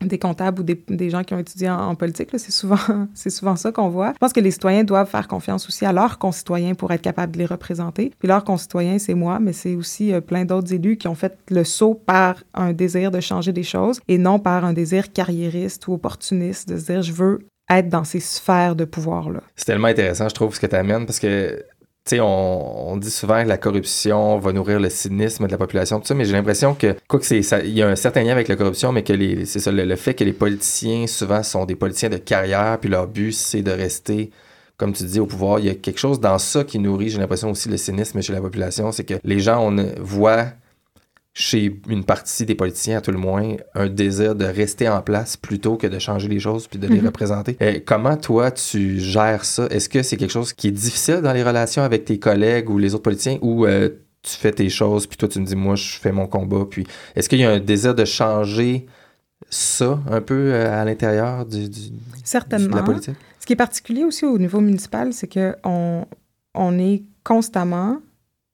[0.02, 2.30] des comptables ou des, des, gens qui ont étudié en, politique.
[2.34, 2.78] C'est souvent,
[3.14, 4.14] souvent ça qu'on voit.
[4.14, 7.34] Je pense que les citoyens doivent faire confiance aussi à leurs concitoyens pour être capables
[7.34, 8.12] de les représenter.
[8.20, 11.38] Puis leurs concitoyens, c'est moi, mais c'est aussi euh, plein d'autres élus qui ont fait
[11.50, 15.88] le saut par un désir de changer des choses et non par un désir carriériste
[15.88, 19.42] ou opportuniste de se dire je veux être dans ces sphères de pouvoir-là.
[19.56, 21.64] C'est tellement intéressant, je trouve, ce que tu amènes, parce que
[22.06, 25.58] tu sais, on, on, dit souvent que la corruption va nourrir le cynisme de la
[25.58, 28.22] population, tout ça, mais j'ai l'impression que, quoi que c'est, il y a un certain
[28.22, 29.14] lien avec la corruption, mais que
[29.46, 33.08] c'est ça, le, fait que les politiciens, souvent, sont des politiciens de carrière, puis leur
[33.08, 34.30] but, c'est de rester,
[34.78, 35.58] comme tu dis, au pouvoir.
[35.58, 38.34] Il y a quelque chose dans ça qui nourrit, j'ai l'impression aussi, le cynisme chez
[38.34, 40.46] la population, c'est que les gens, on voit
[41.38, 45.36] chez une partie des politiciens, à tout le moins, un désir de rester en place
[45.36, 47.08] plutôt que de changer les choses puis de les mhm.
[47.08, 47.58] représenter.
[47.60, 49.68] Et comment toi, tu gères ça?
[49.70, 52.78] Est-ce que c'est quelque chose qui est difficile dans les relations avec tes collègues ou
[52.78, 53.90] les autres politiciens ou euh,
[54.22, 56.66] tu fais tes choses puis toi, tu me dis, moi, je fais mon combat?
[56.70, 58.86] Puis est-ce qu'il y a un désir de changer
[59.50, 61.82] ça un peu euh, à l'intérieur du, du,
[62.24, 62.70] Certainement.
[62.70, 63.16] de la politique?
[63.42, 66.08] Ce qui est particulier aussi au niveau municipal, c'est qu'on
[66.54, 67.98] on est constamment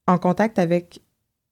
[0.08, 1.00] en contact avec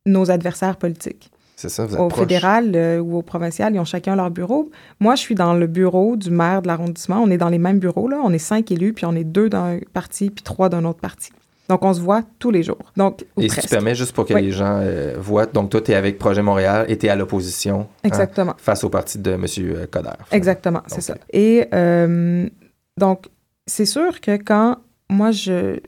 [0.06, 1.30] nos adversaires politiques.
[1.56, 4.70] C'est ça, vous êtes Au fédéral euh, ou au provincial, ils ont chacun leur bureau.
[4.98, 7.20] Moi, je suis dans le bureau du maire de l'arrondissement.
[7.22, 8.18] On est dans les mêmes bureaux, là.
[8.24, 11.32] On est cinq élus, puis on est deux d'un parti, puis trois d'un autre parti.
[11.68, 12.92] Donc, on se voit tous les jours.
[12.96, 15.92] Donc, et si tu permets, juste pour que les gens euh, voient, donc toi, tu
[15.92, 17.82] es avec Projet Montréal et tu es à l'opposition.
[17.82, 18.54] Hein, Exactement.
[18.56, 19.46] face au parti de M.
[19.90, 20.10] Coder.
[20.32, 21.14] Exactement, c'est ça.
[21.32, 22.48] Et euh,
[22.96, 23.26] donc,
[23.66, 24.78] c'est sûr que quand
[25.10, 25.78] moi, je,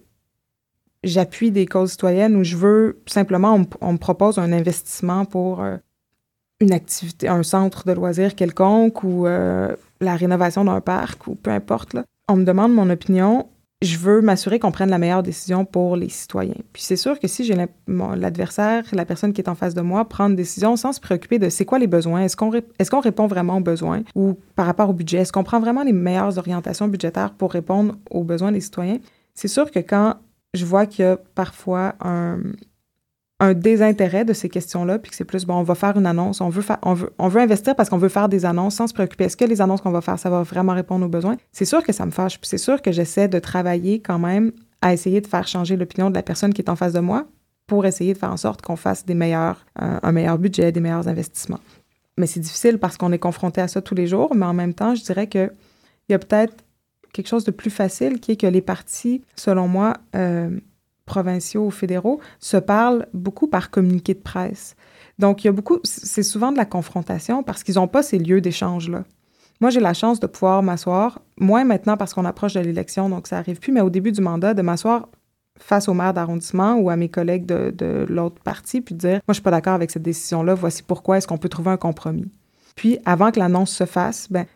[1.05, 5.77] j'appuie des causes citoyennes ou je veux simplement, on, me propose un investissement pour euh,
[6.61, 11.51] une activité, un centre de loisirs quelconque ou euh, la rénovation d'un parc ou peu
[11.51, 11.95] importe.
[11.95, 12.05] Là.
[12.29, 13.49] On me demande mon opinion.
[13.83, 16.55] Je veux m'assurer qu'on prenne la meilleure décision pour les citoyens.
[16.73, 17.57] Puis c'est sûr que si j'ai
[17.89, 21.41] l'adversaire, la personne qui est en face de moi, prendre une décision sans se préoccuper
[21.41, 24.67] de c'est quoi les besoins, est-ce qu'on est qu'on répond vraiment aux besoins ou par
[24.67, 28.53] rapport au budget, est-ce qu'on prend vraiment les meilleures orientations budgétaires pour répondre aux besoins
[28.53, 28.99] des citoyens,
[29.35, 30.15] c'est sûr que quand
[30.55, 32.39] je vois qu'il y a parfois un,
[33.55, 36.49] désintérêt de ces questions-là, puis que c'est plus, bon, on va faire une annonce, on
[36.49, 39.25] veut, on investir parce qu'on veut faire des annonces sans se préoccuper.
[39.25, 41.37] Est-ce que les annonces qu'on va faire, ça va vraiment répondre aux besoins?
[41.51, 44.53] C'est sûr que ça me fâche, puis c'est sûr que j'essaie de travailler quand même
[44.81, 47.27] à essayer de faire changer l'opinion de la personne qui est en face de moi
[47.67, 51.09] pour essayer de faire en sorte qu'on fasse des meilleurs, un meilleur budget, des meilleurs
[51.09, 51.61] investissements.
[52.19, 54.75] Mais c'est difficile parce qu'on est confronté à ça tous les jours, mais en même
[54.75, 55.51] temps, je dirais qu'il
[56.09, 56.55] y a peut-être
[57.13, 60.51] quelque chose de plus facile, qui est que les partis, selon moi, euh,
[61.05, 64.77] provinciaux ou fédéraux, se parlent beaucoup par communiqué de presse.
[65.19, 68.19] Donc, il y a beaucoup, c'est souvent de la confrontation parce qu'ils n'ont pas ces
[68.19, 69.05] lieux d'échange-là.
[69.61, 73.27] Moi, j'ai la chance de pouvoir m'asseoir, moins maintenant parce qu'on approche de l'élection, donc
[73.27, 75.09] ça arrive plus, mais au début du mandat, de m'asseoir
[75.59, 79.13] face au maire d'arrondissement ou à mes collègues de, de l'autre parti, puis de dire,
[79.13, 81.77] moi, je suis pas d'accord avec cette décision-là, voici pourquoi, est-ce qu'on peut trouver un
[81.77, 82.31] compromis?
[82.75, 84.47] Puis, avant que l'annonce se fasse, ben,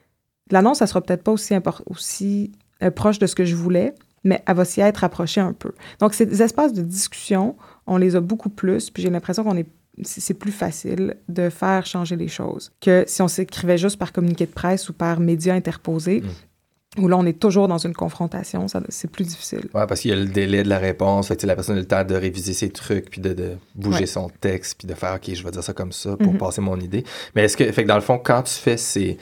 [0.51, 1.55] L'annonce, ça sera peut-être pas aussi,
[1.87, 5.53] aussi euh, proche de ce que je voulais, mais elle va s'y être approchée un
[5.53, 5.73] peu.
[6.01, 7.57] Donc, ces espaces de discussion,
[7.87, 9.67] on les a beaucoup plus, puis j'ai l'impression qu'on est
[10.03, 14.45] c'est plus facile de faire changer les choses que si on s'écrivait juste par communiqué
[14.45, 16.21] de presse ou par médias interposés.
[16.21, 16.29] Mm.
[16.99, 19.69] Où là, on est toujours dans une confrontation, c'est plus difficile.
[19.75, 21.81] Oui, parce qu'il y a le délai de la réponse, fait que la personne a
[21.81, 25.35] le temps de réviser ses trucs, puis de, bouger son texte, puis de faire, OK,
[25.35, 26.39] je vais dire ça comme ça pour mm-hmm.
[26.39, 27.05] passer mon idée.
[27.35, 29.19] Mais est-ce que, fait que dans le fond, quand tu fais ces,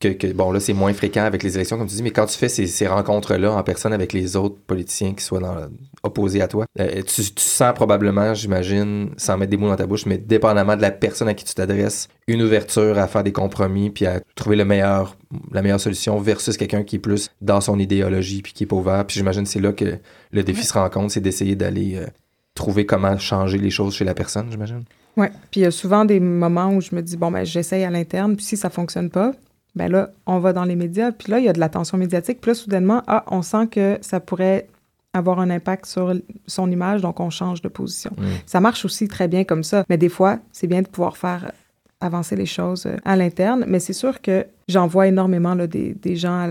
[0.00, 2.36] que, bon, là, c'est moins fréquent avec les élections, comme tu dis, mais quand tu
[2.36, 5.56] fais ces, rencontres-là en personne avec les autres politiciens qui soient dans,
[6.02, 10.06] opposés à toi, euh, tu, sens probablement, j'imagine, sans mettre des mots dans ta bouche,
[10.06, 13.90] mais dépendamment de la personne à qui tu t'adresses, une ouverture à faire des compromis
[13.90, 15.16] puis à trouver le meilleur,
[15.52, 18.76] la meilleure solution versus quelqu'un qui est plus dans son idéologie puis qui est pas
[18.76, 19.06] ouvert.
[19.06, 19.98] Puis j'imagine c'est là que
[20.32, 22.06] le défi se rencontre, c'est d'essayer d'aller euh,
[22.54, 24.84] trouver comment changer les choses chez la personne, j'imagine.
[25.16, 25.28] Oui.
[25.50, 27.90] Puis il y a souvent des moments où je me dis, bon, ben, j'essaye à
[27.90, 29.32] l'interne, puis si ça fonctionne pas,
[29.76, 32.40] ben là, on va dans les médias, puis là, il y a de l'attention médiatique,
[32.40, 34.66] puis là, soudainement, ah, on sent que ça pourrait
[35.12, 36.14] avoir un impact sur
[36.46, 38.10] son image, donc on change de position.
[38.46, 41.52] Ça marche aussi très bien comme ça, mais des fois, c'est bien de pouvoir faire
[42.00, 45.94] avancer les choses euh, à l'interne, mais c'est sûr que j'en vois énormément là, des,
[45.94, 46.50] des gens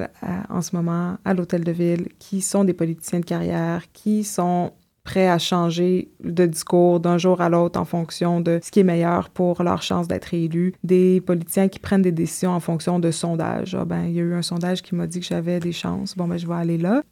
[0.50, 4.72] en ce moment à l'hôtel de ville qui sont des politiciens de carrière, qui sont
[5.06, 8.84] prêts à changer de discours d'un jour à l'autre en fonction de ce qui est
[8.84, 10.74] meilleur pour leur chance d'être élu.
[10.84, 13.78] Des politiciens qui prennent des décisions en fonction de sondages.
[13.80, 16.18] Ah, ben, il y a eu un sondage qui m'a dit que j'avais des chances.
[16.18, 17.04] Bon, ben, je vais aller là.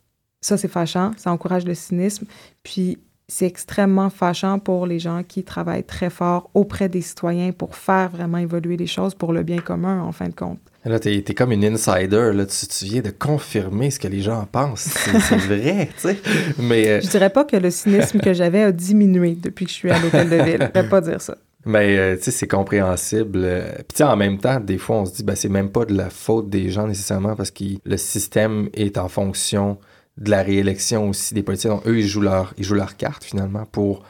[0.42, 1.12] Ça, c'est fâchant.
[1.16, 2.26] Ça encourage le cynisme.
[2.64, 7.76] Puis, c'est extrêmement fâchant pour les gens qui travaillent très fort auprès des citoyens pour
[7.76, 10.60] faire vraiment évoluer les choses pour le bien commun, en fin de compte.
[10.86, 12.46] Là, t'es es comme une insider, là.
[12.46, 14.94] Tu, tu, viens de confirmer ce que les gens pensent.
[14.98, 16.18] C'est vrai, tu sais.
[16.60, 16.90] Mais...
[16.90, 19.92] Euh, je dirais pas que le cynisme que j'avais a diminué depuis que je suis
[19.92, 20.70] à l'hôtel de ville.
[20.76, 21.38] Je vais pas dire ça.
[21.66, 23.40] Mais, euh, tu sais, c'est compréhensible.
[23.42, 25.96] Euh, puis, en même temps, des fois, on se dit, ben, c'est même pas de
[25.96, 29.78] la faute des gens nécessairement parce que le système est en fonction
[30.18, 31.72] de la réélection aussi des politiciens.
[31.72, 34.04] Donc, eux, ils jouent leur, ils jouent leur carte, finalement, pour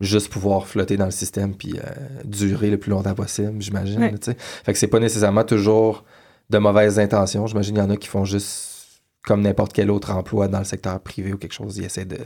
[0.00, 1.82] juste pouvoir flotter dans le système puis euh,
[2.24, 4.16] durer le plus longtemps possible, j'imagine.
[4.64, 6.04] Fait que c'est pas nécessairement toujours
[6.48, 7.46] de mauvaises intentions.
[7.46, 10.64] J'imagine qu'il y en a qui font juste comme n'importe quel autre emploi dans le
[10.64, 11.76] secteur privé ou quelque chose.
[11.76, 12.18] Ils essaient de,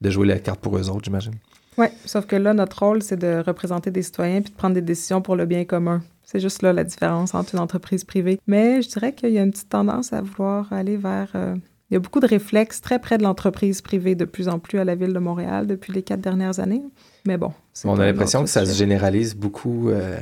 [0.00, 1.34] de jouer la carte pour eux autres, j'imagine.
[1.78, 4.80] Oui, sauf que là, notre rôle, c'est de représenter des citoyens puis de prendre des
[4.80, 6.02] décisions pour le bien commun.
[6.24, 8.40] C'est juste là la différence entre une entreprise privée.
[8.46, 11.32] Mais je dirais qu'il y a une petite tendance à vouloir aller vers...
[11.34, 11.56] Euh,
[11.90, 14.78] il y a beaucoup de réflexes très près de l'entreprise privée de plus en plus
[14.78, 16.82] à la ville de Montréal depuis les quatre dernières années.
[17.26, 17.52] Mais bon.
[17.84, 20.18] On a l'impression que ça se généralise beaucoup euh,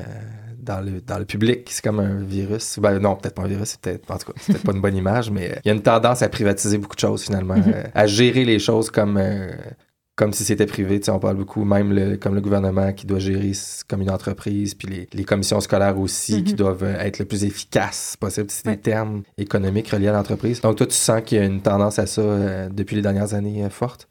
[0.59, 1.67] dans, le, dans le public.
[1.71, 2.79] C'est comme un virus.
[2.79, 4.97] Ben, non, peut-être pas un virus, c'est peut-être, en tout cas, peut-être pas une bonne
[4.97, 7.75] image, mais euh, il y a une tendance à privatiser beaucoup de choses finalement, mm-hmm.
[7.75, 9.19] euh, à gérer les choses comme,
[10.17, 11.01] comme si c'était privé.
[11.01, 13.53] Tu sais, on parle beaucoup, même le, comme le gouvernement qui doit gérer
[13.89, 16.57] comme une entreprise, puis les, les commissions scolaires aussi qui mm-hmm.
[16.57, 18.47] doivent être le plus efficaces possible.
[18.51, 20.61] C'est des termes économiques reliés à l'entreprise.
[20.61, 23.67] Donc toi, tu sens qu'il y a une tendance à ça depuis les dernières années
[23.71, 24.09] forte?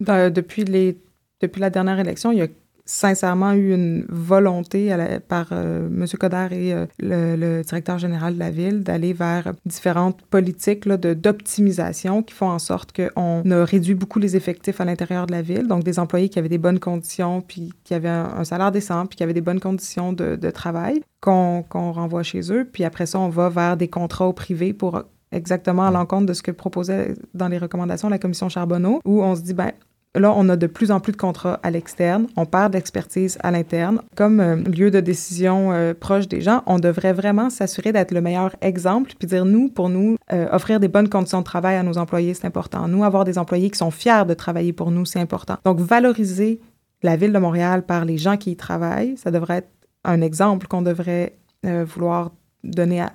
[0.00, 0.98] Ben, depuis les
[1.40, 2.48] depuis la dernière élection, il y a
[2.86, 4.94] sincèrement eu une volonté
[5.26, 6.06] par euh, M.
[6.18, 12.34] Coder et euh, le, directeur général de la ville d'aller vers différentes politiques d'optimisation qui
[12.34, 15.66] font en sorte qu'on a réduit beaucoup les effectifs à l'intérieur de la ville.
[15.66, 19.16] Donc, des employés qui avaient des bonnes conditions, puis qui avaient un, salaire décent, puis
[19.16, 22.68] qui avaient des bonnes conditions de, travail, qu'on renvoie chez eux.
[22.70, 26.32] Puis après ça, on va vers des contrats au privé pour exactement à l'encontre de
[26.32, 29.72] ce que proposait dans les recommandations la commission Charbonneau, où on se dit, ben,
[30.16, 32.28] Là, on a de plus en plus de contrats à l'externe.
[32.36, 34.00] On perd d'expertise à l'interne.
[34.14, 38.20] Comme euh, lieu de décision euh, proche des gens, on devrait vraiment s'assurer d'être le
[38.20, 41.82] meilleur exemple, puis dire, nous, pour nous, euh, offrir des bonnes conditions de travail à
[41.82, 42.86] nos employés, c'est important.
[42.86, 45.56] Nous, avoir des employés qui sont fiers de travailler pour nous, c'est important.
[45.64, 46.60] Donc, valoriser
[47.02, 49.70] la ville de Montréal par les gens qui y travaillent, ça devrait être
[50.04, 52.30] un exemple qu'on devrait vouloir
[52.62, 53.10] donner à,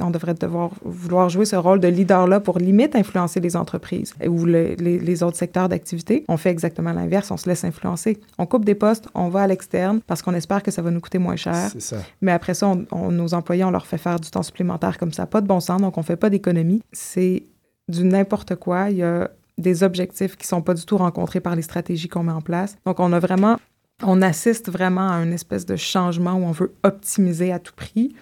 [0.00, 4.44] on devrait devoir vouloir jouer ce rôle de leader-là pour limite influencer les entreprises ou
[4.44, 6.24] les, autres secteurs d'activité.
[6.28, 8.20] On fait exactement l'inverse, on se laisse influencer.
[8.38, 11.00] On coupe des postes, on va à l'externe parce qu'on espère que ça va nous
[11.00, 11.70] coûter moins cher.
[11.78, 11.98] Ça.
[12.20, 15.40] Mais après ça, nos employés, on leur fait faire du temps supplémentaire comme ça, pas
[15.40, 16.82] de bon sens, donc on fait pas d'économie.
[16.92, 17.44] C'est
[17.88, 18.90] du n'importe quoi.
[18.90, 22.24] Il y a des objectifs qui sont pas du tout rencontrés par les stratégies qu'on
[22.24, 22.76] met en place.
[22.86, 23.58] Donc on a vraiment,
[24.02, 28.14] on assiste vraiment à une espèce de changement où on veut optimiser à tout prix.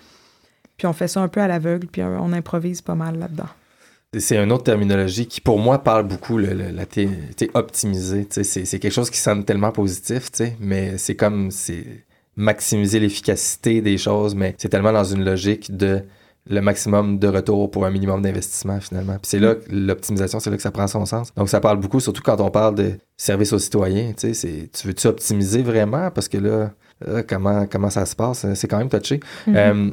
[0.77, 3.49] Puis on fait ça un peu à l'aveugle, puis on improvise pas mal là-dedans.
[4.19, 6.85] C'est une autre terminologie qui, pour moi, parle beaucoup, le, la
[7.55, 8.27] optimiser.
[8.31, 10.29] C'est quelque chose qui sonne tellement positif,
[10.61, 12.05] mais c'est comme c'est
[12.37, 16.03] maximiser l'efficacité des choses, mais c'est tellement dans une logique de
[16.49, 19.15] le maximum de retour pour un minimum d'investissement finalement.
[19.15, 21.33] Puis c'est là que l'optimisation, c'est là que ça prend son sens.
[21.35, 24.13] Donc ça parle beaucoup, surtout quand on parle de service aux citoyens.
[24.13, 26.11] Tu veux-tu optimiser vraiment?
[26.11, 26.73] Parce que là,
[27.29, 28.45] comment, comment ça se passe?
[28.55, 29.21] C'est quand même touché.
[29.47, 29.57] Mm-hmm.
[29.57, 29.91] Euh,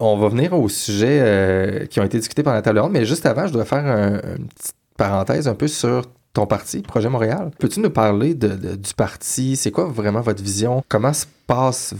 [0.00, 3.04] on va venir aux sujets euh, qui ont été discutés pendant la table ronde, mais
[3.04, 7.50] juste avant, je dois faire une petite parenthèse un peu sur ton parti, Projet Montréal.
[7.58, 9.56] Peux-tu nous parler du parti?
[9.56, 10.82] C'est quoi vraiment votre vision?
[10.88, 11.94] Comment se passe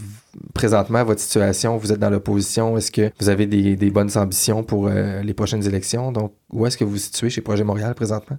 [0.55, 1.77] présentement votre situation?
[1.77, 2.77] Vous êtes dans l'opposition.
[2.77, 6.13] Est-ce que vous avez des, bonnes ambitions pour euh, les prochaines élections?
[6.13, 8.39] Donc, où est-ce que vous vous situez chez Projet Montréal présentement?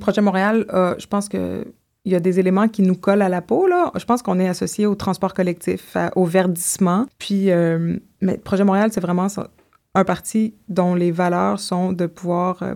[0.00, 1.66] Projet Montréal, euh, je pense que
[2.04, 3.66] il y a des éléments qui nous collent à la peau.
[3.66, 3.92] Là.
[3.96, 7.06] Je pense qu'on est associé au transport collectif, au verdissement.
[7.18, 9.28] Puis, euh, mais Projet Montréal, c'est vraiment
[9.94, 12.74] un parti dont les valeurs sont de pouvoir euh,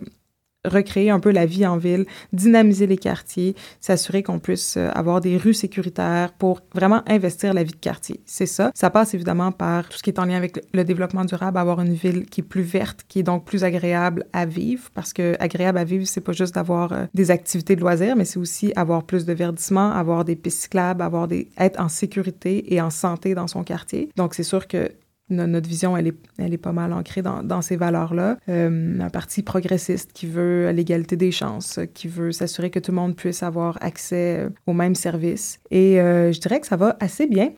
[0.67, 5.21] recréer un peu la vie en ville, dynamiser les quartiers, s'assurer qu'on puisse euh, avoir
[5.21, 8.21] des rues sécuritaires pour vraiment investir la vie de quartier.
[8.27, 8.71] C'est ça.
[8.75, 11.81] Ça passe évidemment par tout ce qui est en lien avec le développement durable, avoir
[11.81, 15.37] une ville qui est plus verte, qui est donc plus agréable à vivre, parce que
[15.41, 18.73] agréable à vivre, c'est pas juste d'avoir euh, des activités de loisirs, mais c'est aussi
[18.77, 22.91] avoir plus de verdissement, avoir des pistes cyclables, avoir des être en sécurité et en
[22.91, 24.11] santé dans son quartier.
[24.17, 24.91] Donc c'est sûr que
[25.29, 28.39] notre vision, elle est, elle est pas mal ancrée dans, dans ces valeurs-là.
[28.49, 32.97] Euh, un parti progressiste qui veut l'égalité des chances, qui veut s'assurer que tout le
[32.97, 35.59] monde puisse avoir accès euh, aux mêmes services.
[35.71, 37.51] Et euh, je dirais que ça va assez bien.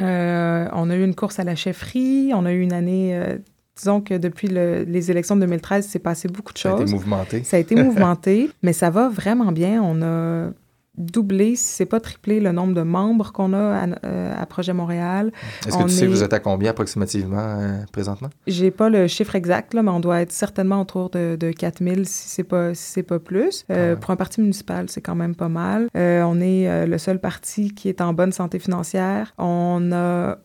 [0.00, 3.38] on a eu une course à la chefferie, on a eu une année
[3.76, 6.78] disons que depuis les élections de 2013, c'est passé beaucoup de choses.
[6.78, 7.44] Ça a été mouvementé.
[7.44, 9.80] Ça a été mouvementé, mais ça va vraiment bien.
[9.80, 10.50] On a
[10.98, 15.30] doublé, si c'est pas triplé, le nombre de membres qu'on a à, euh, Projet Montréal.
[15.66, 18.30] Est-ce que tu sais, vous êtes à combien approximativement euh, présentement?
[18.46, 22.06] J'ai pas le chiffre exact, là, mais on doit être certainement autour de, de 4000
[22.06, 23.64] si c'est pas, si c'est pas plus.
[23.70, 25.88] Euh, Pour un parti municipal, c'est quand même pas mal.
[25.96, 29.34] Euh, on est le seul parti qui est en bonne santé financière.
[29.38, 30.38] On a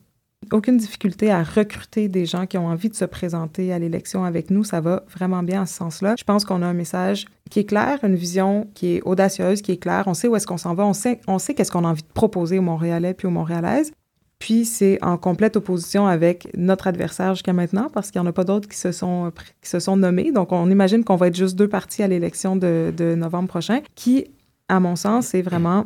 [0.51, 4.49] aucune difficulté à recruter des gens qui ont envie de se présenter à l'élection avec
[4.49, 4.63] nous.
[4.63, 6.15] Ça va vraiment bien en ce sens-là.
[6.17, 9.73] Je pense qu'on a un message qui est clair, une vision qui est audacieuse, qui
[9.73, 10.03] est claire.
[10.07, 10.85] On sait où est-ce qu'on s'en va.
[10.85, 11.19] On sait,
[11.53, 13.91] qu'est-ce qu'on a envie de proposer aux Montréalais puis aux Montréalaises.
[14.39, 18.33] Puis c'est en complète opposition avec notre adversaire jusqu'à maintenant parce qu'il n'y en a
[18.33, 20.31] pas d'autres qui se sont qui se sont nommés.
[20.31, 23.79] Donc on imagine qu'on va être juste deux partis à l'élection de, de novembre prochain,
[23.95, 24.25] qui,
[24.67, 25.85] à mon sens, est vraiment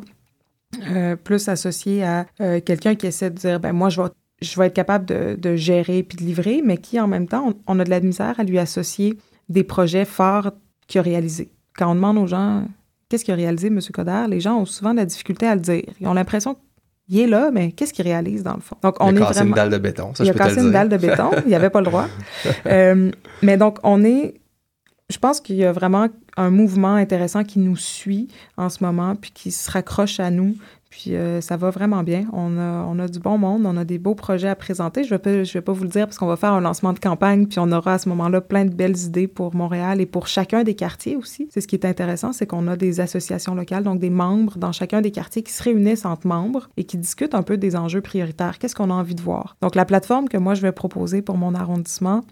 [0.90, 4.08] euh, plus associé à euh, quelqu'un qui essaie de dire ben moi je vais
[4.40, 7.52] je vais être capable de, de, gérer puis de livrer, mais qui, en même temps,
[7.66, 10.52] on, a de la misère à lui associer des projets forts
[10.86, 11.50] qu'il a réalisés.
[11.76, 12.64] Quand on demande aux gens
[13.08, 13.80] qu'est-ce qu'il a réalisé, M.
[13.92, 15.84] Coder, les gens ont souvent de la difficulté à le dire.
[16.00, 16.56] Ils ont l'impression
[17.08, 18.76] qu'il est là, mais qu'est-ce qu'il réalise dans le fond?
[18.82, 19.48] Donc, on il a est cassé vraiment...
[19.48, 21.80] une dalle de béton, ça, Il a cassé une dalle de béton, il avait pas
[21.80, 22.06] le droit.
[22.66, 23.10] euh,
[23.42, 24.34] mais donc, on est...
[25.10, 29.16] Je pense qu'il y a vraiment un mouvement intéressant qui nous suit en ce moment,
[29.16, 30.54] puis qui se raccroche à nous,
[30.90, 32.26] puis euh, ça va vraiment bien.
[32.32, 35.04] On a, on a du bon monde, on a des beaux projets à présenter.
[35.04, 36.98] Je ne vais, vais pas vous le dire parce qu'on va faire un lancement de
[36.98, 40.26] campagne, puis on aura à ce moment-là plein de belles idées pour Montréal et pour
[40.26, 41.48] chacun des quartiers aussi.
[41.52, 44.72] C'est ce qui est intéressant, c'est qu'on a des associations locales, donc des membres dans
[44.72, 48.00] chacun des quartiers qui se réunissent entre membres et qui discutent un peu des enjeux
[48.00, 48.58] prioritaires.
[48.58, 49.56] Qu'est-ce qu'on a envie de voir?
[49.60, 52.22] Donc la plateforme que moi je vais proposer pour mon arrondissement,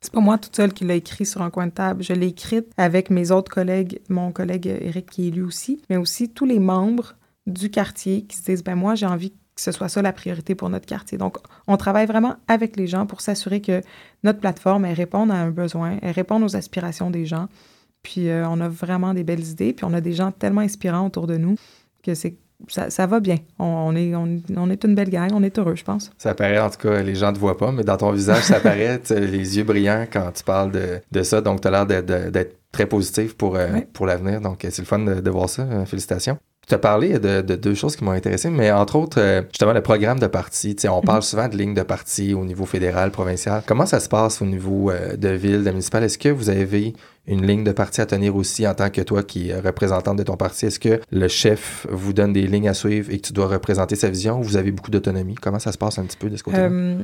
[0.00, 2.02] c'est pas moi toute seule qui l'ai écrit sur un coin de table.
[2.02, 5.96] Je l'ai écrite avec mes autres collègues, mon collègue Eric qui est élu aussi, mais
[5.96, 7.14] aussi tous les membres
[7.46, 10.54] du quartier qui se disent ben moi j'ai envie que ce soit ça la priorité
[10.54, 11.16] pour notre quartier.
[11.16, 13.80] Donc on travaille vraiment avec les gens pour s'assurer que
[14.22, 17.48] notre plateforme elle réponde à un besoin, elle réponde aux aspirations des gens.
[18.02, 21.06] Puis euh, on a vraiment des belles idées, puis on a des gens tellement inspirants
[21.06, 21.56] autour de nous
[22.02, 22.36] que c'est
[22.68, 23.36] ça, ça, va bien.
[23.58, 26.10] On, est, on, on, est une belle gang, on est heureux, je pense.
[26.16, 28.44] Ça paraît, en tout cas, les gens ne te voient pas, mais dans ton visage,
[28.44, 31.42] ça paraît, les yeux brillants quand tu parles de, de ça.
[31.42, 33.80] Donc, tu as l'air d'être très positif pour, euh, oui.
[33.92, 34.40] pour l'avenir.
[34.40, 35.84] Donc, c'est le fun de, de voir ça.
[35.84, 36.38] Félicitations.
[36.68, 39.72] Tu as parlé de, de, deux choses qui m'ont intéressé, mais entre autres, euh, justement,
[39.72, 40.74] le programme de parti.
[40.88, 43.62] On parle souvent de lignes de parti au niveau fédéral, provincial.
[43.64, 46.02] Comment ça se passe au niveau euh, de ville, de municipal?
[46.02, 46.94] Est-ce que vous avez
[47.28, 50.24] une ligne de parti à tenir aussi en tant que toi qui es représentante de
[50.24, 50.66] ton parti?
[50.66, 53.94] Est-ce que le chef vous donne des lignes à suivre et que tu dois représenter
[53.94, 55.36] sa vision ou vous avez beaucoup d'autonomie?
[55.36, 56.64] Comment ça se passe un petit peu de ce côté-là?
[56.64, 56.98] Euh,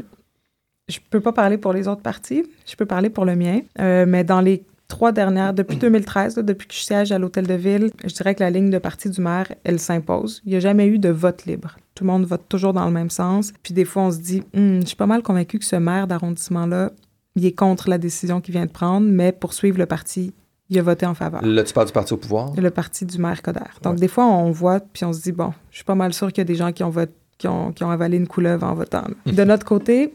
[0.88, 4.04] je peux pas parler pour les autres partis, je peux parler pour le mien, euh,
[4.06, 7.54] mais dans les trois dernières, depuis 2013, là, depuis que je siège à l'hôtel de
[7.54, 10.42] ville, je dirais que la ligne de parti du maire, elle s'impose.
[10.44, 11.76] Il n'y a jamais eu de vote libre.
[11.94, 13.52] Tout le monde vote toujours dans le même sens.
[13.62, 16.06] Puis des fois, on se dit, hm, je suis pas mal convaincu que ce maire
[16.06, 16.92] d'arrondissement-là,
[17.36, 20.34] il est contre la décision qu'il vient de prendre, mais pour suivre le parti,
[20.68, 21.42] il a voté en faveur.
[21.42, 22.52] Là, tu parles du parti au pouvoir?
[22.54, 23.60] Le parti du maire Coder.
[23.82, 24.00] Donc, ouais.
[24.00, 26.38] des fois, on vote, puis on se dit, bon, je suis pas mal sûr qu'il
[26.38, 28.74] y a des gens qui ont, voté, qui ont, qui ont avalé une couleuvre en
[28.74, 29.04] votant.
[29.26, 30.12] de notre côté,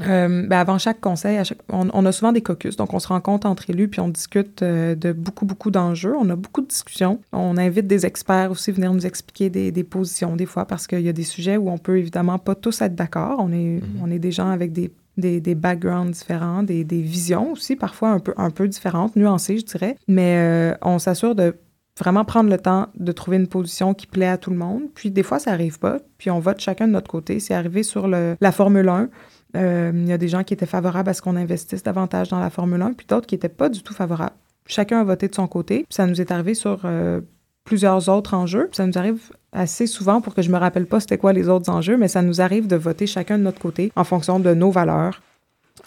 [0.00, 2.76] euh, ben avant chaque conseil, chaque, on, on, a souvent des caucus.
[2.76, 6.14] Donc, on se rencontre entre élus puis on discute euh, de beaucoup, beaucoup d'enjeux.
[6.18, 7.20] On a beaucoup de discussions.
[7.32, 10.86] On invite des experts aussi à venir nous expliquer des, des positions, des fois, parce
[10.86, 13.36] qu'il y a des sujets où on peut évidemment pas tous être d'accord.
[13.38, 17.52] On est, on est des gens avec des, des, des backgrounds différents, des, des, visions
[17.52, 19.96] aussi, parfois un peu, un peu différentes, nuancées, je dirais.
[20.08, 21.54] Mais euh, on s'assure de
[21.98, 24.84] vraiment prendre le temps de trouver une position qui plaît à tout le monde.
[24.94, 25.98] Puis, des fois, ça arrive pas.
[26.18, 27.40] Puis, on vote chacun de notre côté.
[27.40, 29.08] C'est arrivé sur le, la Formule 1.
[29.56, 32.40] Euh, il y a des gens qui étaient favorables à ce qu'on investisse davantage dans
[32.40, 34.36] la Formule 1, puis d'autres qui n'étaient pas du tout favorables.
[34.66, 35.86] Chacun a voté de son côté.
[35.90, 37.20] Ça nous est arrivé sur euh,
[37.64, 38.70] plusieurs autres enjeux.
[38.72, 41.70] Ça nous arrive assez souvent, pour que je me rappelle pas c'était quoi les autres
[41.70, 44.70] enjeux, mais ça nous arrive de voter chacun de notre côté en fonction de nos
[44.70, 45.20] valeurs,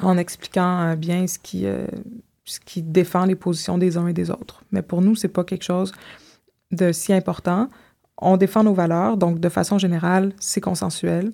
[0.01, 1.65] en expliquant euh, bien ce qui,
[2.43, 4.63] ce qui défend les positions des uns et des autres.
[4.71, 5.93] Mais pour nous, c'est pas quelque chose
[6.71, 7.69] de si important.
[8.17, 11.31] On défend nos valeurs, donc de façon générale, c'est consensuel.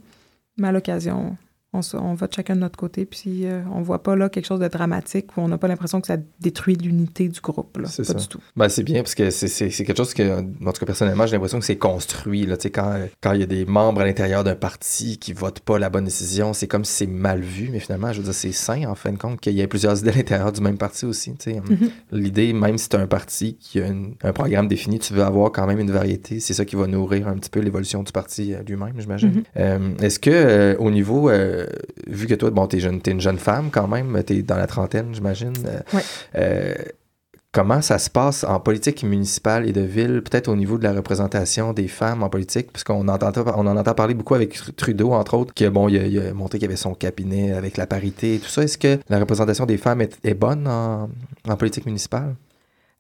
[0.57, 1.35] Mais à l'occasion,
[1.73, 4.59] on, on, vote chacun de notre côté, puis euh, on voit pas là quelque chose
[4.59, 7.77] de dramatique où on n'a pas l'impression que ça détruit l'unité du groupe.
[7.77, 7.87] Là.
[7.87, 8.19] C'est pas ça.
[8.19, 8.39] du tout.
[8.57, 11.59] Ben, c'est bien, parce que c'est quelque chose que, en tout cas, personnellement, j'ai l'impression
[11.59, 12.45] que c'est construit.
[12.45, 15.79] Là, quand, quand il y a des membres à l'intérieur d'un parti qui votent pas
[15.79, 18.51] la bonne décision, c'est comme si c'est mal vu, mais finalement, je veux dire, c'est
[18.51, 21.05] sain, en fin de compte, qu'il y ait plusieurs idées à l'intérieur du même parti
[21.05, 21.31] aussi.
[21.31, 21.89] Mm -hmm.
[22.11, 25.23] L'idée, même si tu as un parti qui a une, un programme défini, tu veux
[25.23, 26.39] avoir quand même une variété.
[26.41, 29.29] C'est ça qui va nourrir un petit peu l'évolution du parti lui-même, j'imagine.
[29.29, 29.45] Mm -hmm.
[29.57, 31.29] euh, Est-ce que, euh, au niveau
[32.07, 34.67] vu que toi, bon, t'es jeune, es une jeune femme quand même, t'es dans la
[34.67, 35.53] trentaine, j'imagine.
[35.93, 36.01] Ouais.
[36.35, 36.75] Euh,
[37.51, 40.93] comment ça se passe en politique municipale et de ville, peut-être au niveau de la
[40.93, 45.33] représentation des femmes en politique, puisqu'on entend, on en entend parler beaucoup avec Trudeau, entre
[45.33, 47.87] autres, qui bon, il a, il a montré qu'il y avait son cabinet avec la
[47.87, 48.63] parité et tout ça.
[48.63, 51.09] Est-ce que la représentation des femmes est, est bonne en,
[51.47, 52.35] en politique municipale?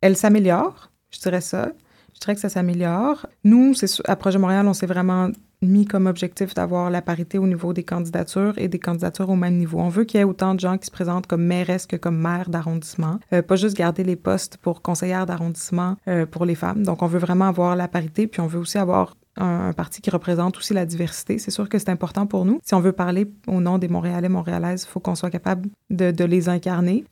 [0.01, 1.71] Elle s'améliore, je dirais ça.
[2.13, 3.25] Je dirais que ça s'améliore.
[3.45, 5.29] Nous, c'est à Projet Montréal, on s'est vraiment
[5.61, 9.57] mis comme objectif d'avoir la parité au niveau des candidatures et des candidatures au même
[9.57, 9.79] niveau.
[9.79, 12.17] On veut qu'il y ait autant de gens qui se présentent comme mairesse que comme
[12.17, 16.83] maire d'arrondissement, euh, pas juste garder les postes pour conseillère d'arrondissement euh, pour les femmes.
[16.83, 20.09] Donc, on veut vraiment avoir la parité, puis on veut aussi avoir un, parti qui
[20.09, 21.37] représente aussi la diversité.
[21.37, 22.59] C'est sûr que c'est important pour nous.
[22.63, 26.11] Si on veut parler au nom des Montréalais, Montréalaises, il faut qu'on soit capable de,
[26.11, 27.05] de les incarner.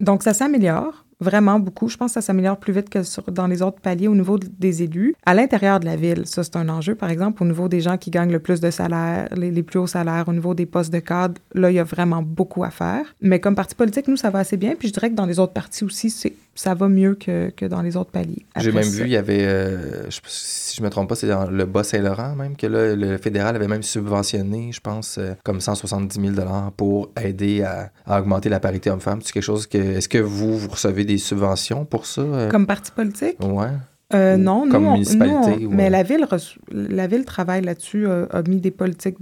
[0.00, 1.88] Donc, ça s'améliore vraiment beaucoup.
[1.88, 4.38] Je pense que ça s'améliore plus vite que sur, dans les autres paliers au niveau
[4.38, 5.14] des élus.
[5.24, 6.94] À l'intérieur de la ville, ça, c'est un enjeu.
[6.94, 9.78] Par exemple, au niveau des gens qui gagnent le plus de salaire, les, les, plus
[9.78, 12.70] hauts salaires, au niveau des postes de cadre, là, il y a vraiment beaucoup à
[12.70, 13.14] faire.
[13.20, 14.74] Mais comme parti politique, nous, ça va assez bien.
[14.78, 17.66] Puis je dirais que dans les autres partis aussi, c'est ça va mieux que, que
[17.66, 18.44] dans les autres paliers.
[18.56, 21.50] J'ai même vu, il y avait, euh, je, si je me trompe pas, c'est dans
[21.50, 26.34] le Bas-Saint-Laurent même, que là, le fédéral avait même subventionné, je pense, euh, comme 170
[26.34, 29.20] 000 pour aider à, à augmenter la parité homme-femme.
[29.22, 32.22] C'est quelque chose que, est-ce que vous, vous recevez des subventions pour ça?
[32.22, 32.48] Euh?
[32.50, 33.36] Comme parti politique?
[33.42, 33.68] Ouais.
[34.14, 35.56] Euh, non, comme nous, municipalité.
[35.60, 36.26] Nous, mais la ville,
[36.70, 39.16] la ville travaille là-dessus, a mis des politiques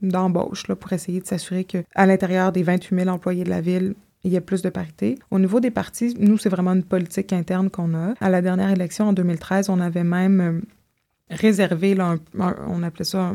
[0.00, 3.94] d'embauche pour essayer de s'assurer qu'à l'intérieur des 28 000 employés de la ville,
[4.24, 5.18] il y a plus de parité.
[5.30, 8.14] Au niveau des partis, nous, c'est vraiment une politique interne qu'on a.
[8.20, 10.60] À la dernière élection, en 2013, on avait même euh,
[11.30, 12.16] réservé, là,
[12.66, 13.34] on appelait ça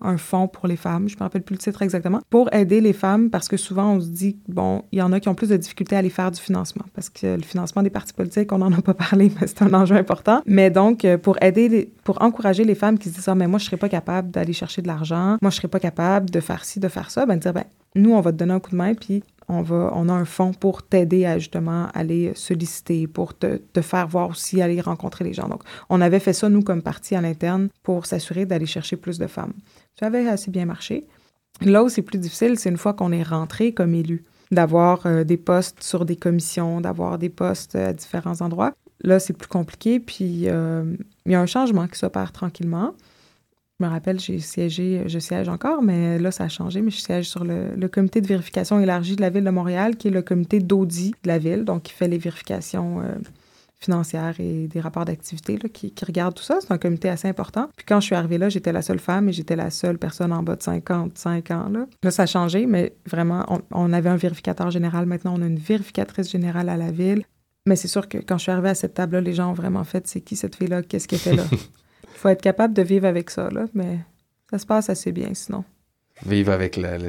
[0.00, 2.80] un, fonds pour les femmes, je ne me rappelle plus le titre exactement, pour aider
[2.80, 5.34] les femmes parce que souvent on se dit, bon, il y en a qui ont
[5.34, 8.52] plus de difficultés à aller faire du financement parce que le financement des partis politiques,
[8.52, 10.42] on n'en a pas parlé, mais c'est un enjeu important.
[10.46, 13.58] Mais donc, euh, pour aider, pour encourager les femmes qui se disent, ah, mais moi,
[13.58, 16.30] je ne serais pas capable d'aller chercher de l'argent, moi, je ne serais pas capable
[16.30, 17.64] de faire ci, de faire ça, ben dire, ben,
[17.94, 20.82] nous, on va te donner un coup de main, puis on, a un fonds pour
[20.82, 25.48] t'aider à justement aller solliciter, pour te, faire voir aussi, aller rencontrer les gens.
[25.48, 29.18] Donc, on avait fait ça, nous, comme parti à l'interne, pour s'assurer d'aller chercher plus
[29.18, 29.52] de femmes.
[29.98, 31.06] Ça avait assez bien marché.
[31.62, 35.24] Là où c'est plus difficile, c'est une fois qu'on est rentré comme élu, d'avoir euh,
[35.24, 38.72] des postes sur des commissions, d'avoir des postes à différents endroits.
[39.02, 40.84] Là, c'est plus compliqué, puis euh,
[41.26, 42.94] il y a un changement qui s'opère tranquillement.
[43.80, 47.00] Je me rappelle, j'ai siégé, je siège encore, mais là, ça a changé, mais je
[47.00, 50.20] siège sur le, comité de vérification élargie de la Ville de Montréal, qui est le
[50.20, 53.14] comité d'audit de la Ville, donc qui fait les vérifications euh,
[53.78, 56.58] financières et des rapports d'activité, qui, qui, regarde tout ça.
[56.60, 57.70] C'est un comité assez important.
[57.74, 60.34] Puis quand je suis arrivée là, j'étais la seule femme et j'étais la seule personne
[60.34, 61.72] en bas de 55 ans.
[62.02, 65.06] Là, ça a changé, mais vraiment, on, on avait un vérificateur général.
[65.06, 67.24] Maintenant, on a une vérificatrice générale à la Ville.
[67.64, 69.84] Mais c'est sûr que quand je suis arrivée à cette table-là, les gens ont vraiment
[69.84, 71.44] fait c'est qui cette fille-là, qu'est-ce qu'elle fait là?
[72.20, 73.98] faut être capable de vivre avec ça, là, mais
[74.50, 75.64] ça se passe assez bien sinon.
[76.26, 77.08] Vivre avec la, la,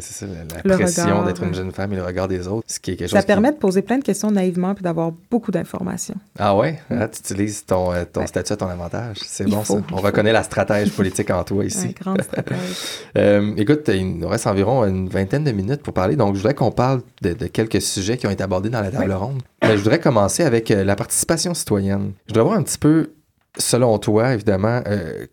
[0.63, 3.09] la pression d'être une jeune femme et le regard des autres, ce qui est quelque
[3.09, 6.15] chose Ça permet de poser plein de questions naïvement puis d'avoir beaucoup d'informations.
[6.39, 6.79] Ah ouais?
[6.89, 9.17] Ah, tu utilises ton, euh, statut à ton avantage.
[9.21, 9.81] C'est bon ça.
[9.91, 11.87] On reconnaît la stratège politique en toi ici.
[11.87, 12.57] Ouais, grande stratège.
[13.17, 16.53] euh, écoute, il nous reste environ une vingtaine de minutes pour parler, donc je voudrais
[16.53, 19.41] qu'on parle de, de, quelques sujets qui ont été abordés dans la table ronde.
[19.61, 22.13] Mais je voudrais commencer avec euh, la participation citoyenne.
[22.27, 23.09] Je voudrais voir un petit peu
[23.57, 25.25] selon toi, évidemment, euh,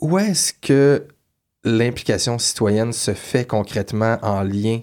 [0.00, 1.06] où est-ce que
[1.64, 4.80] l'implication citoyenne se fait concrètement en lien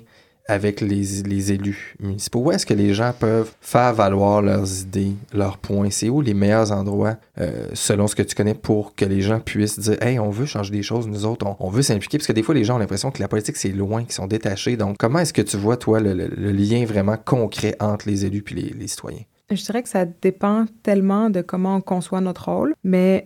[0.48, 2.40] avec les, les élus municipaux?
[2.40, 5.90] Où est-ce que les gens peuvent faire valoir leurs idées, leurs points?
[5.92, 9.40] C'est où les meilleurs endroits, euh, selon ce que tu connais, pour que les gens
[9.40, 12.18] puissent dire Hey, on veut changer des choses, nous autres, on, veut s'impliquer?
[12.18, 14.28] Parce que des fois, les gens ont l'impression que la politique, c'est loin, qu'ils sont
[14.28, 14.78] détachés.
[14.78, 16.14] Donc, comment est-ce que tu vois, toi, le,
[16.52, 19.24] lien vraiment concret entre les élus et les citoyens?
[19.52, 23.26] Je dirais que ça dépend tellement de comment on conçoit notre rôle, mais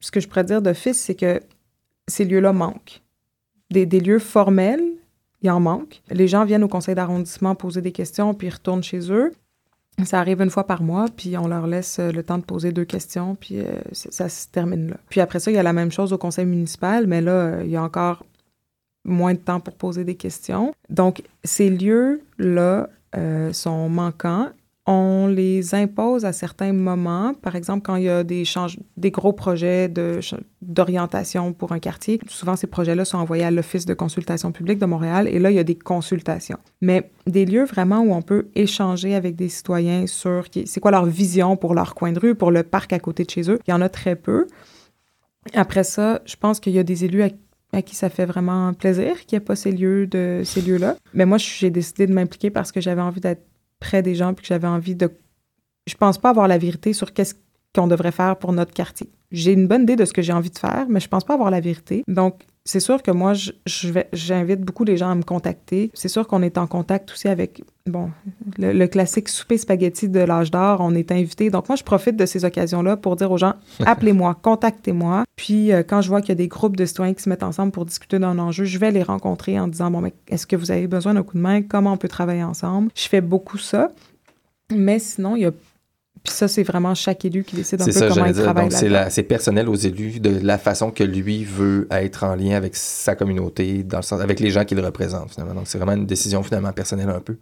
[0.00, 1.40] ce que je pourrais dire d'office, c'est que
[2.06, 3.02] ces lieux-là manquent.
[3.70, 4.84] Des, des, lieux formels,
[5.42, 6.02] il en manque.
[6.10, 9.32] Les gens viennent au conseil d'arrondissement poser des questions, puis ils retournent chez eux.
[10.04, 12.84] Ça arrive une fois par mois, puis on leur laisse le temps de poser deux
[12.84, 14.96] questions, puis euh, ça se termine là.
[15.08, 17.70] Puis après ça, il y a la même chose au conseil municipal, mais là, il
[17.70, 18.24] y a encore
[19.04, 20.74] moins de temps pour poser des questions.
[20.90, 24.50] Donc, ces lieux-là euh, sont manquants
[24.86, 27.32] on les impose à certains moments.
[27.34, 28.44] Par exemple, quand il y a des,
[28.96, 29.90] des gros projets
[30.60, 34.86] d'orientation pour un quartier, souvent ces projets-là sont envoyés à l'Office de consultation publique de
[34.86, 36.58] Montréal et là, il y a des consultations.
[36.82, 41.06] Mais des lieux vraiment où on peut échanger avec des citoyens sur c'est quoi leur
[41.06, 43.70] vision pour leur coin de rue, pour le parc à côté de chez eux, il
[43.70, 44.46] y en a très peu.
[45.54, 49.24] Après ça, je pense qu'il y a des élus à qui ça fait vraiment plaisir
[49.26, 50.96] qu'il n'y ait pas ces lieux-là.
[51.14, 53.42] Mais moi, j'ai décidé de m'impliquer parce que j'avais envie d'être
[53.84, 55.10] près des gens puis que j'avais envie de.
[55.86, 57.34] Je pense pas avoir la vérité sur qu'est-ce
[57.74, 59.10] qu'on devrait faire pour notre quartier.
[59.34, 61.34] J'ai une bonne idée de ce que j'ai envie de faire, mais je pense pas
[61.34, 62.04] avoir la vérité.
[62.06, 63.50] Donc, c'est sûr que moi, je,
[64.12, 65.90] j'invite beaucoup les gens à me contacter.
[65.92, 68.10] C'est sûr qu'on est en contact aussi avec, bon,
[68.56, 70.78] le, classique souper spaghetti de l'âge d'or.
[70.80, 71.50] On est invité.
[71.50, 73.54] Donc, moi, je profite de ces occasions-là pour dire aux gens,
[73.84, 75.24] appelez-moi, contactez-moi.
[75.36, 77.42] Puis, euh, quand je vois qu'il y a des groupes de citoyens qui se mettent
[77.42, 80.56] ensemble pour discuter d'un enjeu, je vais les rencontrer en disant, bon, mais est-ce que
[80.56, 81.60] vous avez besoin d'un coup de main?
[81.60, 82.90] Comment on peut travailler ensemble?
[82.94, 83.90] Je fais beaucoup ça.
[84.74, 85.52] Mais sinon, il y a
[86.24, 88.44] Puis ça, c'est vraiment chaque élu qui décide un peu ça, comment il dire.
[88.44, 92.56] travaille Donc, c'est, personnel aux élus de la façon que lui veut être en lien
[92.56, 95.54] avec sa communauté, dans le sens, avec les gens qu'il représente, finalement.
[95.54, 97.36] Donc, c'est vraiment une décision, finalement, personnelle un peu.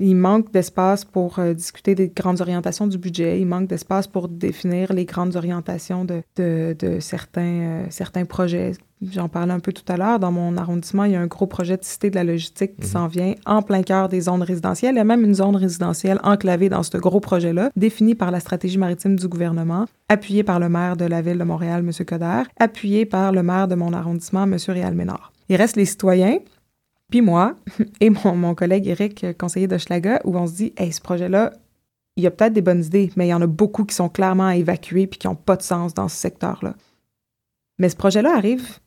[0.00, 3.40] Il manque d'espace pour euh, discuter des grandes orientations du budget.
[3.40, 8.72] Il manque d'espace pour définir les grandes orientations de, de, de certains, euh, certains projets.
[9.12, 10.18] J'en parlais un peu tout à l'heure.
[10.18, 12.86] Dans mon arrondissement, il y a un gros projet de cité de la logistique qui
[12.86, 12.92] Mhm.
[12.92, 14.94] s'en vient en plein cœur des zones résidentielles.
[14.94, 18.40] Il y a même une zone résidentielle enclavée dans ce gros projet-là, définie par la
[18.40, 22.04] stratégie maritime du gouvernement, appuyée par le maire de la ville de Montréal, M.
[22.04, 24.56] Coder, appuyée par le maire de mon arrondissement, M.
[24.66, 25.32] Réal Ménard.
[25.48, 26.38] Il reste les citoyens,
[27.08, 27.54] puis moi
[28.00, 31.52] et mon, mon collègue Eric, euh, conseiller d'Hochelaga, où on se dit, hey, ce projet-là,
[32.16, 34.08] il y a peut-être des bonnes idées, mais il y en a beaucoup qui sont
[34.08, 36.74] clairement à évacuer puis qui n'ont pas de sens dans ce secteur-là.
[37.78, 38.80] Mais ce projet-là arrive,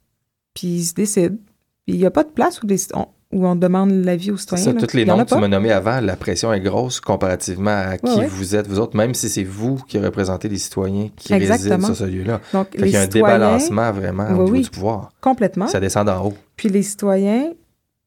[0.53, 1.37] puis il se décide.
[1.85, 4.37] Puis il n'y a pas de place où, des- on, où on demande l'avis aux
[4.37, 4.63] citoyens.
[4.65, 4.79] ça, là.
[4.81, 7.97] tous les Il noms que tu m'as nommés avant, la pression est grosse comparativement à
[7.97, 8.27] qui ouais.
[8.27, 11.75] vous êtes, vous autres, même si c'est vous qui représentez les citoyens qui Exactement.
[11.75, 12.41] résident sur ce lieu-là.
[12.53, 14.61] Donc, Fait qu'il y a un débalancement vraiment Oui, au niveau oui.
[14.61, 15.11] du pouvoir.
[15.21, 15.67] complètement.
[15.67, 16.33] Ça descend d'en haut.
[16.55, 17.51] Puis les citoyens,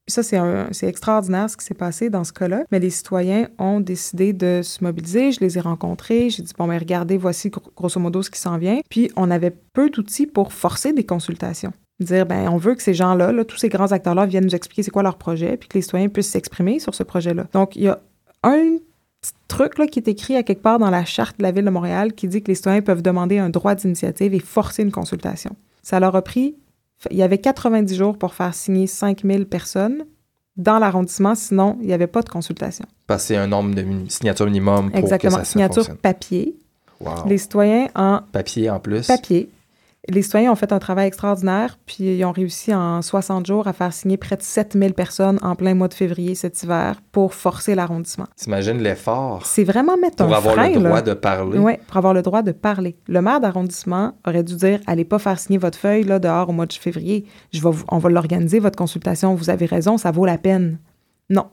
[0.07, 4.35] ça c'est extraordinaire ce qui s'est passé dans ce cas-là, mais les citoyens ont décidé
[4.35, 7.99] de se mobiliser, je les ai rencontrés, j'ai dit bon mais regardez, voici gro- grosso
[7.99, 8.81] modo ce qui s'en vient.
[8.91, 11.73] Puis on avait peu d'outils pour forcer des consultations.
[12.01, 14.83] Dire ben on veut que ces gens-là, là, tous ces grands acteurs-là viennent nous expliquer
[14.83, 17.47] c'est quoi leur projet, puis que les citoyens puissent s'exprimer sur ce projet-là.
[17.53, 18.01] Donc il y a
[18.43, 18.79] un
[19.21, 21.65] petit truc là, qui est écrit à quelque part dans la charte de la ville
[21.65, 24.91] de Montréal qui dit que les citoyens peuvent demander un droit d'initiative et forcer une
[24.93, 25.55] consultation.
[25.83, 26.57] Ça leur a pris
[27.11, 30.05] il y avait 90 jours pour faire signer 5000 personnes
[30.57, 32.87] dans l'arrondissement, sinon il n'y avait pas de consultation.
[33.19, 35.33] C'est un nombre de signatures minimum pour Exactement.
[35.33, 35.97] que ça, ça Signature fonctionne.
[35.99, 36.57] papier.
[37.01, 37.27] Wow.
[37.27, 39.07] Les citoyens en Papier en plus.
[39.07, 39.51] papier.
[40.11, 43.73] Les citoyens ont fait un travail extraordinaire, puis ils ont réussi en 60 jours à
[43.73, 47.75] faire signer près de 7000 personnes en plein mois de février cet hiver pour forcer
[47.75, 48.27] l'arrondissement.
[48.37, 51.03] T'imagines l'effort C'est vraiment mettre pour un avoir frein, le droit là.
[51.03, 51.59] de parler.
[51.59, 52.97] Oui, pour avoir le droit de parler.
[53.09, 56.53] Le maire d'arrondissement aurait dû dire allez pas faire signer votre feuille là, dehors au
[56.53, 57.25] mois de février.
[57.53, 59.35] Je vais vous- on va l'organiser, votre consultation.
[59.35, 60.79] Vous avez raison, ça vaut la peine.
[61.31, 61.47] Non.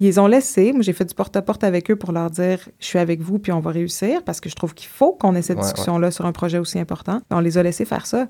[0.00, 0.72] Ils les ont laissés.
[0.72, 3.52] Moi, j'ai fait du porte-à-porte avec eux pour leur dire je suis avec vous puis
[3.52, 6.26] on va réussir parce que je trouve qu'il faut qu'on ait cette Ouais, discussion-là sur
[6.26, 7.20] un projet aussi important.
[7.30, 8.28] On les a laissés faire ça.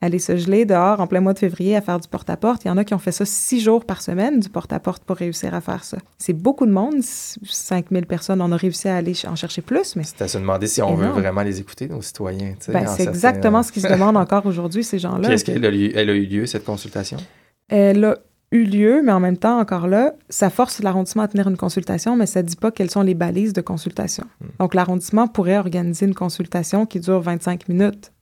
[0.00, 2.64] Aller se geler dehors en plein mois de février à faire du porte-à-porte.
[2.64, 5.16] Il y en a qui ont fait ça six jours par semaine, du porte-à-porte, pour
[5.16, 5.96] réussir à faire ça.
[6.18, 6.96] C'est beaucoup de monde.
[7.00, 10.66] 5000 personnes, on a réussi à aller en chercher plus, mais C'est à se demander
[10.66, 12.54] si on veut vraiment les écouter, nos citoyens.
[12.68, 15.32] ben, en c'est exactement ce qui se demande encore aujourd'hui, ces gens-là.
[15.32, 17.16] est-ce qu'elle a, a eu lieu, cette consultation?
[17.68, 18.18] Elle a
[18.54, 22.16] eu lieu, mais en même temps, encore là, ça force l'arrondissement à tenir une consultation,
[22.16, 24.24] mais ça ne dit pas quelles sont les balises de consultation.
[24.40, 24.46] Hmm.
[24.60, 28.12] Donc, l'arrondissement pourrait organiser une consultation qui dure 25 minutes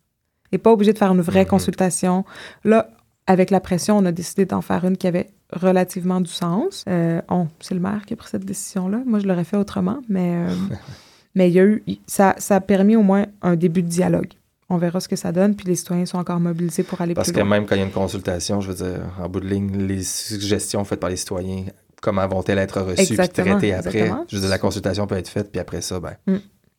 [0.51, 1.49] et pas obligé de faire une vraie Mhm.
[1.49, 2.25] consultation.
[2.65, 2.89] Là,
[3.27, 6.85] avec la pression, on a décidé d'en faire une qui avait relativement du sens.
[6.89, 9.03] Euh, on- c'est le maire qui a pris cette décision-là.
[9.07, 10.49] Moi, je l'aurais fait autrement, mais, euh,
[11.35, 14.33] mais il y a eu, ça, ça a permis au moins un début de dialogue.
[14.73, 17.29] On verra ce que ça donne, puis les citoyens sont encore mobilisés pour aller Parce
[17.29, 17.49] plus que loin.
[17.51, 20.03] même quand il y a une consultation, je veux dire, en bout de ligne, les
[20.03, 21.65] suggestions faites par les citoyens,
[22.01, 23.89] comment vont-elles être reçues puis traitées après?
[23.99, 24.25] exactement.
[24.29, 26.37] Je veux dire, la consultation peut être faite, puis après ça, ben, Mm.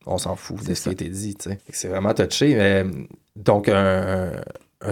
[0.07, 1.59] on s'en fout de C'est ce qui a été dit, tu sais.
[1.65, 2.55] Fait que C'est vraiment touché.
[2.55, 2.85] mais,
[3.35, 4.31] donc, un,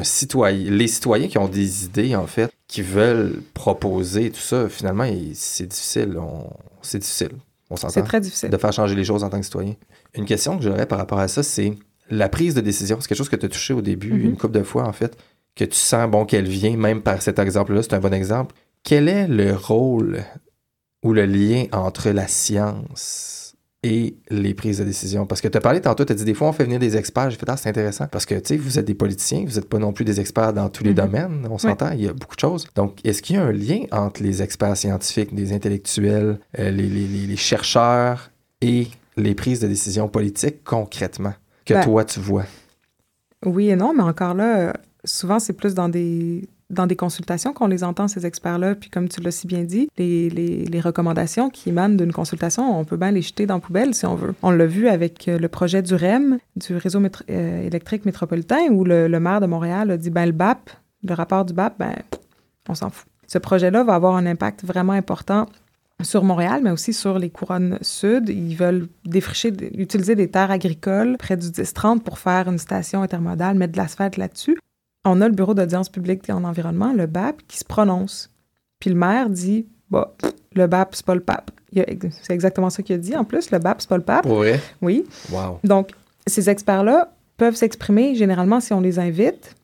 [0.03, 5.05] citoyen, les citoyens qui ont des idées, en fait, qui veulent proposer tout ça, finalement,
[5.33, 6.17] c'est difficile.
[6.17, 6.49] On,
[6.81, 7.31] c'est difficile.
[7.69, 8.03] On C'est s'entend?
[8.05, 8.49] très difficile.
[8.49, 9.75] de faire changer les choses en tant que citoyen.
[10.13, 11.73] Une question que j'aurais par rapport à ça, c'est
[12.11, 12.97] la prise de décision.
[12.99, 14.21] C'est quelque chose que tu as touché au début, Mhm.
[14.25, 15.17] une couple de fois, en fait,
[15.55, 18.53] que tu sens, bon, qu'elle vient, même par cet exemple-là, c'est un bon exemple.
[18.83, 20.23] Quel est le rôle
[21.03, 25.25] ou le lien entre la science et les prises de décision?
[25.25, 26.95] Parce que tu as parlé tantôt, tu as dit des fois on fait venir des
[26.97, 27.29] experts.
[27.31, 28.07] J'ai fait, ah, c'est intéressant.
[28.07, 30.53] Parce que, tu sais, vous êtes des politiciens, vous n'êtes pas non plus des experts
[30.53, 30.95] dans tous les Mhm.
[30.95, 32.65] domaines, on s'entend, il y a beaucoup de choses.
[32.75, 36.87] Donc, est-ce qu'il y a un lien entre les experts scientifiques, les intellectuels, euh, les,
[36.87, 38.31] les- les- les chercheurs
[38.61, 38.87] et
[39.17, 41.33] les prises de décision politiques concrètement?
[41.71, 42.45] Que Ben, toi tu vois?
[43.45, 47.67] Oui et non, mais encore là, souvent, c'est plus dans des, dans des consultations qu'on
[47.67, 48.75] les entend, ces experts-là.
[48.75, 52.79] Puis comme tu l'as si bien dit, les, les, les recommandations qui émanent d'une consultation,
[52.79, 54.35] on peut bien les jeter dans la poubelle si on veut.
[54.43, 58.67] On l'a vu avec euh, le projet du REM, du réseau métro- euh, électrique métropolitain,
[58.69, 60.69] où le, le maire de Montréal a dit, ben le BAP,
[61.03, 61.95] le rapport du BAP, ben
[62.69, 63.07] on s'en fout.
[63.25, 65.47] Ce projet-là va avoir un impact vraiment important
[66.03, 68.29] sur Montréal, mais aussi sur les couronnes sud.
[68.29, 73.57] Ils veulent défricher, utiliser des terres agricoles près du 10-30 pour faire une station intermodale,
[73.57, 74.57] mettre de l'asphalte là-dessus.
[75.05, 78.29] On a le Bureau d'audience publique en environnement, le BAP, qui se prononce.
[78.79, 80.13] Puis le maire dit, bah,
[80.55, 81.51] le BAP, c'est pas le PAP.
[81.71, 81.85] Il a-
[82.21, 83.15] C'est exactement ça qu'il a dit.
[83.15, 84.23] En plus, le BAP, c'est pas le PAP.
[84.23, 84.59] Pour vrai?
[84.81, 85.05] Oui.
[85.31, 85.59] Wow.
[85.63, 85.91] Donc,
[86.27, 89.55] ces experts-là peuvent s'exprimer généralement si on les invite.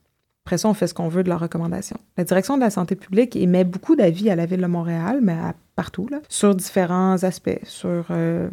[0.44, 1.98] Après ça, on fait ce qu'on veut de leurs recommandations.
[2.16, 5.34] La direction de la santé publique émet beaucoup d'avis à la ville de Montréal, mais
[5.34, 8.48] à- partout, là, sur différents aspects, sur euh,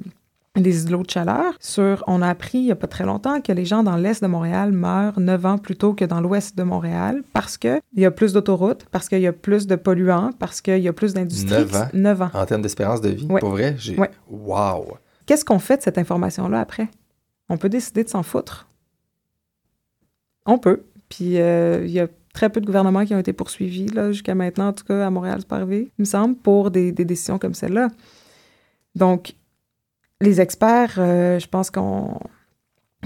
[0.55, 1.53] des îlots de chaleur.
[1.59, 4.21] Sur, on a appris il n'y a pas très longtemps que les gens dans l'est
[4.21, 8.05] de Montréal meurent 9 ans plus tôt que dans l'ouest de Montréal parce qu'il y
[8.05, 11.13] a plus d'autoroutes, parce qu'il y a plus de polluants, parce qu'il y a plus
[11.15, 11.49] d'industrie.
[11.65, 11.88] 9 ans?
[11.93, 12.30] 9 ans.
[12.36, 13.39] En termes d'espérance de vie, Ouais.
[13.41, 13.73] pour vrai?
[13.80, 13.97] J'ai...
[13.97, 14.11] Ouais.
[14.30, 14.97] Wow!
[15.26, 16.89] Qu'est-ce qu'on fait de cette information-là après?
[17.49, 18.67] On peut décider de s'en foutre.
[20.45, 20.84] On peut.
[21.09, 24.68] Puis euh, il y a très peu de gouvernements qui ont été poursuivis jusqu'à maintenant,
[24.68, 27.88] en tout cas à Montréal, c'est il me semble, pour des, des décisions comme celle-là.
[28.94, 29.36] Donc,
[30.22, 32.20] les experts, euh, je pense qu'on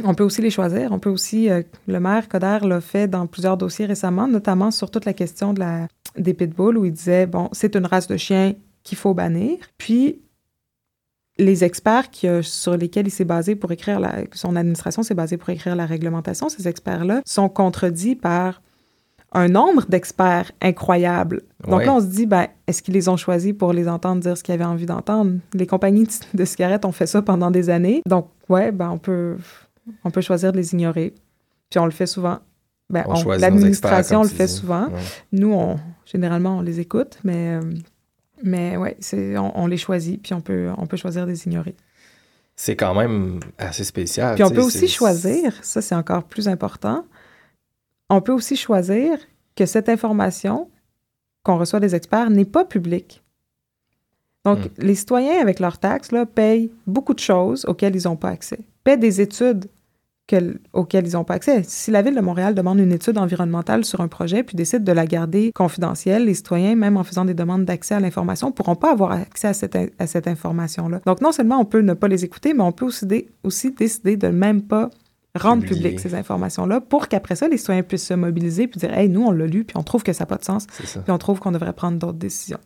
[0.03, 0.91] on peut aussi les choisir.
[0.91, 4.89] On peut aussi, euh, le maire Coder l'a fait dans plusieurs dossiers récemment, notamment sur
[4.89, 8.17] toute la question de la, des pitbulls, où il disait, bon, c'est une race de
[8.17, 8.53] chien
[8.83, 9.57] qu'il faut bannir.
[9.77, 10.21] Puis,
[11.37, 15.13] les experts qui, euh, sur lesquels il s'est basé pour écrire la, son administration s'est
[15.13, 18.61] basée pour écrire la réglementation, ces experts-là sont contredits par
[19.31, 21.41] un nombre d'experts incroyable.
[21.67, 21.85] Donc Ouais.
[21.85, 24.43] là, on se dit, ben, est-ce qu'ils les ont choisis pour les entendre dire ce
[24.43, 25.33] qu'ils avaient envie d'entendre?
[25.53, 28.01] Les compagnies de- cigarettes ont fait ça pendant des années.
[28.07, 29.37] Donc, ouais, ben, on peut,
[30.03, 31.13] on peut choisir de les ignorer.
[31.69, 32.39] Puis on le fait souvent.
[32.89, 33.05] Ben,
[33.37, 34.51] L'administration le fait dis.
[34.53, 34.85] souvent.
[34.87, 34.99] Ouais.
[35.31, 37.61] Nous, on, généralement, on les écoute, mais, euh,
[38.43, 38.97] mais ouais,
[39.37, 41.75] on, on les choisit, puis on peut, on peut choisir de les ignorer.
[42.55, 44.33] C'est quand même assez spécial.
[44.35, 47.05] Puis on peut aussi choisir, ça c'est encore plus important,
[48.09, 49.17] on peut aussi choisir
[49.55, 50.69] que cette information
[51.43, 53.23] qu'on reçoit des experts n'est pas publique.
[54.45, 54.67] Donc, Hmm.
[54.79, 58.59] les citoyens, avec leurs taxes, là, payent beaucoup de choses auxquelles ils n'ont pas accès.
[58.83, 59.65] Paient des études
[60.27, 61.63] que- auxquelles ils n'ont pas accès.
[61.63, 64.91] Si la Ville de Montréal demande une étude environnementale sur un projet puis décide de
[64.91, 68.75] la garder confidentielle, les citoyens, même en faisant des demandes d'accès à l'information, ne pourront
[68.75, 71.01] pas avoir accès à cette, in- à cette information-là.
[71.05, 73.71] Donc, non seulement on peut ne pas les écouter, mais on peut aussi, dé- aussi
[73.71, 74.89] décider de même pas
[75.41, 79.09] rendre publiques ces informations-là pour qu'après ça, les citoyens puissent se mobiliser puis dire «Hey,
[79.09, 81.17] nous, on l'a lu, puis on trouve que ça n'a pas de sens, puis on
[81.17, 82.59] trouve qu'on devrait prendre d'autres décisions.»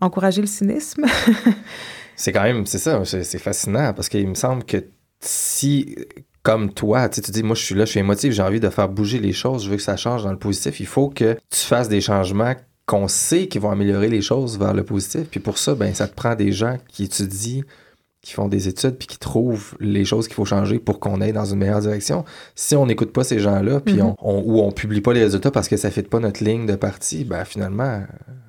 [0.00, 1.04] Encourager le cynisme.
[2.16, 4.84] C'est quand même, c'est ça, c'est c'est fascinant parce qu'il me semble que
[5.20, 5.96] si,
[6.42, 8.60] comme toi, tu sais, tu dis, moi je suis là, je suis émotif, j'ai envie
[8.60, 11.08] de faire bouger les choses, je veux que ça change dans le positif, il faut
[11.08, 15.28] que tu fasses des changements qu'on sait qui vont améliorer les choses vers le positif.
[15.30, 17.62] Puis pour ça, ben ça te prend des gens qui étudient,
[18.22, 21.32] qui font des études, puis qui trouvent les choses qu'il faut changer pour qu'on aille
[21.32, 22.24] dans une meilleure direction.
[22.54, 24.02] Si on n'écoute pas ces gens-là, puis Mhm.
[24.02, 26.44] on, on- ou on publie pas les résultats parce que ça ne fit pas notre
[26.44, 28.02] ligne de parti, ben finalement,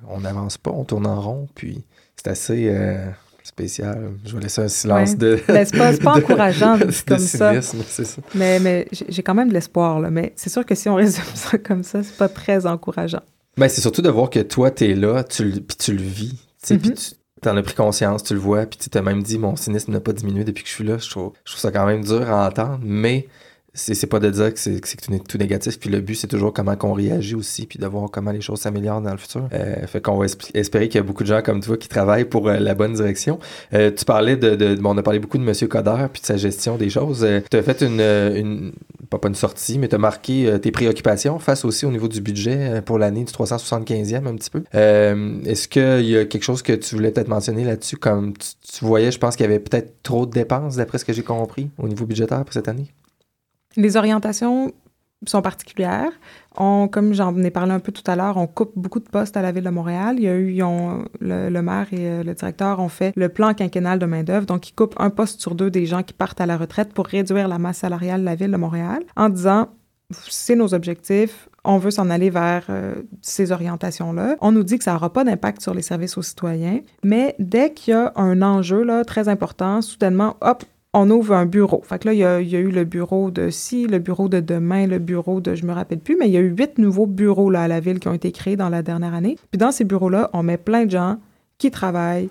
[0.08, 1.84] on n'avance pas, on tourne en rond, puis
[2.16, 3.06] c'est assez euh,
[3.42, 4.10] spécial.
[4.26, 5.16] Je vais laisser un silence Ouais.
[5.16, 5.40] de.
[5.48, 7.50] Ben, c'est pas- de- encourageant, de dit comme ça.
[7.62, 8.22] cynisme, c'est ça.
[8.34, 10.10] mais mais j'ai quand même de l'espoir, là.
[10.10, 13.22] Mais c'est sûr que si on résume ça comme ça, c'est pas très encourageant.
[13.56, 16.02] Ben, c'est surtout de voir que toi, tu es là, tu le, puis tu le
[16.02, 16.30] vis.
[16.34, 16.94] tu sais, Puis Mhm.
[16.96, 17.10] tu
[17.50, 20.00] en as pris conscience, tu le vois, puis tu t'as même dit mon cynisme n'a
[20.00, 20.98] pas diminué depuis que je suis là.
[20.98, 23.28] Je trouve, je trouve ça quand même dur à entendre, mais
[23.74, 25.78] c'est pas de dire que c'est que tout, négatif.
[25.78, 28.60] Puis le but, c'est toujours comment qu'on réagit aussi, puis de voir comment les choses
[28.60, 29.48] s'améliorent dans le futur.
[29.52, 31.88] Euh, fait qu'on va esp- espérer qu'il y a beaucoup de gens comme toi qui
[31.88, 33.38] travaillent pour euh, la bonne direction.
[33.72, 35.68] Euh, tu parlais de, bon, on a parlé beaucoup de M.
[35.68, 37.26] Coder puis de sa gestion des choses.
[37.50, 38.72] tu as fait une,
[39.08, 42.20] pas, pas une sortie, mais tu as marqué tes préoccupations face aussi au niveau du
[42.20, 44.62] budget pour l'année du 375e un petit peu.
[44.74, 49.10] Est-ce qu'il y a quelque chose que tu voulais peut-être mentionner là-dessus, comme tu voyais,
[49.10, 51.88] je pense qu'il y avait peut-être trop de dépenses, d'après ce que j'ai compris, au
[51.88, 52.88] niveau budgétaire pour cette année?
[53.76, 54.72] Les orientations
[55.26, 56.10] sont particulières.
[56.56, 59.36] On, comme j'en ai parlé un peu tout à l'heure, on coupe beaucoup de postes
[59.36, 60.16] à la Ville de Montréal.
[60.18, 60.60] Il y a eu,
[61.20, 64.46] le, maire et euh, le directeur ont fait le plan quinquennal de main-d'œuvre.
[64.46, 67.06] Donc, ils coupent un poste sur deux des gens qui partent à la retraite pour
[67.06, 69.68] réduire la masse salariale de la Ville de Montréal en disant
[70.28, 74.36] c'est nos objectifs, on veut s'en aller vers euh, ces orientations-là.
[74.40, 77.72] On nous dit que ça n'aura pas d'impact sur les services aux citoyens, mais dès
[77.72, 80.64] qu'il y a un enjeu là, très important, soudainement, hop,
[80.94, 81.82] on ouvre un bureau.
[81.84, 84.86] Fait que là, il y, a, eu le bureau de ci, le bureau de demain,
[84.86, 87.50] le bureau de je me rappelle plus, mais il y a eu huit nouveaux bureaux
[87.50, 89.38] là, à la ville qui ont été créés dans la dernière année.
[89.50, 91.16] Puis dans ces bureaux-là, on met plein de gens
[91.58, 92.28] qui travaillent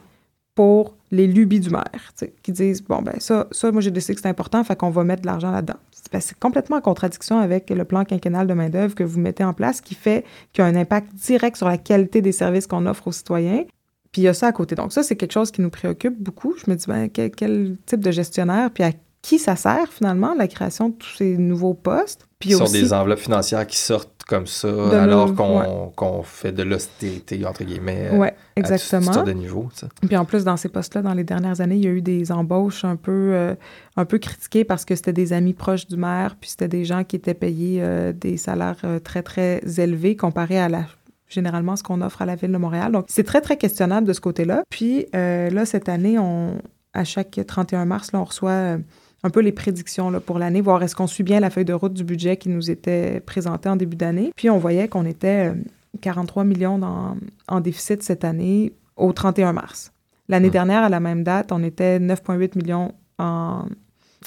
[0.54, 4.22] pour les lubies du maire, qui disent bon ben ça, ça moi j'ai décidé que
[4.22, 5.78] c'est important, fait qu'on va mettre de l'argent là-dedans.
[5.92, 9.44] C'est- c'est complètement en contradiction avec le plan quinquennal de main d'œuvre que vous mettez
[9.44, 12.68] en place, qui fait qu'il y a un impact direct sur la qualité des services
[12.68, 13.64] qu'on offre aux citoyens.
[14.12, 14.76] Puis il y a ça à côté.
[14.76, 16.56] Donc ça, c'est quelque chose qui nous préoccupe beaucoup.
[16.58, 18.92] Je me dis, ben, quel, quel type de gestionnaire, puis à
[19.22, 22.28] qui ça sert finalement, la création de tous ces nouveaux postes.
[22.40, 26.24] Puis Ce sont aussi, des enveloppes financières qui sortent comme ça, alors qu'on ouais.
[26.24, 29.24] fait de l'austérité, entre guillemets, ouais, à toutes exactement.
[29.24, 29.70] de niveaux.
[29.74, 29.90] ça.
[30.08, 32.32] Puis en plus, dans ces postes-là, dans les dernières années, il y a eu des
[32.32, 33.54] embauches un peu, euh,
[33.98, 37.04] un peu critiquées parce que c'était des amis proches du maire, puis c'était des gens
[37.04, 40.86] qui étaient payés euh, des salaires euh, très, très élevés comparés à la
[41.32, 42.92] généralement ce qu'on offre à la Ville de Montréal.
[42.92, 44.64] Donc, c'est très, très questionnable de ce côté-là.
[44.70, 46.62] Puis euh, là, cette année, on,
[46.94, 48.78] à chaque 31 mars, là, on reçoit euh,
[49.24, 51.74] un peu les prédictions là, pour l'année, voir est-ce qu'on suit bien la feuille de
[51.74, 54.32] route du budget qui nous était présentée en début d'année.
[54.36, 55.56] Puis on voyait qu'on était euh,
[56.02, 57.16] 43 millions dans-
[57.48, 59.92] en déficit cette année au 31 mars.
[60.28, 63.66] L'année dernière, à la même date, on était 9,8 millions en,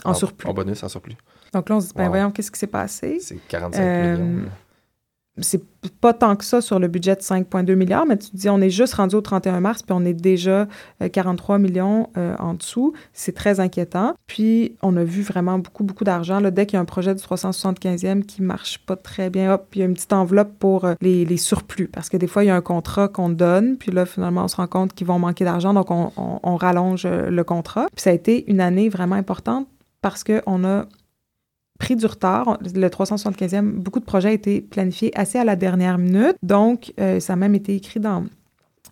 [0.04, 0.48] en, surplus.
[0.48, 1.16] En bonus, en surplus.
[1.52, 3.18] Donc là, on se dit, ben voyons, qu'est-ce qui s'est passé?
[3.20, 4.48] C'est 45 euh, millions
[5.38, 5.62] c'est
[6.00, 8.60] pas tant que ça sur le budget de 5,2 milliards, mais tu te dis, on
[8.60, 10.68] est juste rendu au 31 mars, puis on est déjà
[11.12, 12.92] 43 euh, millions euh, en dessous.
[13.12, 14.14] C'est très inquiétant.
[14.28, 16.40] Puis, on a vu vraiment beaucoup, beaucoup d'argent.
[16.40, 19.80] Dès qu'il y a un projet du 375e qui marche pas très bien, hop, il
[19.80, 21.88] y a une petite enveloppe pour euh, les, les, surplus.
[21.88, 24.48] Parce que des fois, il y a un contrat qu'on donne, puis là, finalement, on
[24.48, 27.86] se rend compte qu'ils vont manquer d'argent, donc on, on, on rallonge le contrat.
[27.94, 29.66] Puis ça a été une année vraiment importante
[30.00, 30.86] parce qu'on a
[31.78, 32.58] pris du retard.
[32.62, 36.36] Le 375e, beaucoup de projets ont été planifiés assez à la dernière minute.
[36.42, 38.24] Donc, euh, ça a même été écrit dans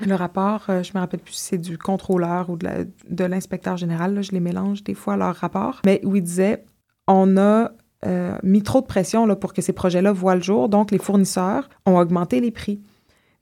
[0.00, 4.22] le rapport, euh, je me rappelle plus si c'est du contrôleur ou de l'inspecteur général,
[4.22, 6.64] je les mélange des fois, leur rapport, mais où il disait,
[7.06, 7.70] on a
[8.04, 10.98] euh, mis trop de pression là, pour que ces projets-là voient le jour, donc les
[10.98, 12.80] fournisseurs ont augmenté les prix.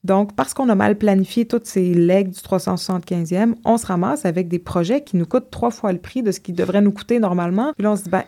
[0.02, 4.48] Donc, parce qu'on a mal planifié toutes ces legs du 375e, on se ramasse avec
[4.48, 7.18] des projets qui nous coûtent trois fois le prix de ce qui devrait nous coûter
[7.20, 7.72] normalement.
[7.76, 8.24] Puis là, on se dit, ben,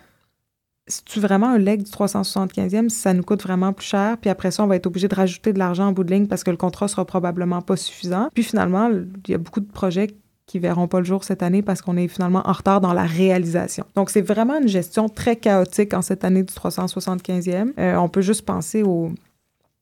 [0.87, 4.17] c'est-tu vraiment un leg du 375e si ça nous coûte vraiment plus cher?
[4.19, 6.27] Puis après ça, on va être obligé de rajouter de l'argent en bout de ligne
[6.27, 8.29] parce que le contrat sera probablement pas suffisant.
[8.35, 10.09] Puis finalement, il y a beaucoup de projets
[10.47, 13.05] qui verront pas le jour cette année parce qu'on est finalement en retard dans la
[13.05, 13.85] réalisation.
[13.95, 17.73] Donc, c'est vraiment une gestion très chaotique en cette année du 375e.
[17.79, 19.13] Euh, on peut juste penser au,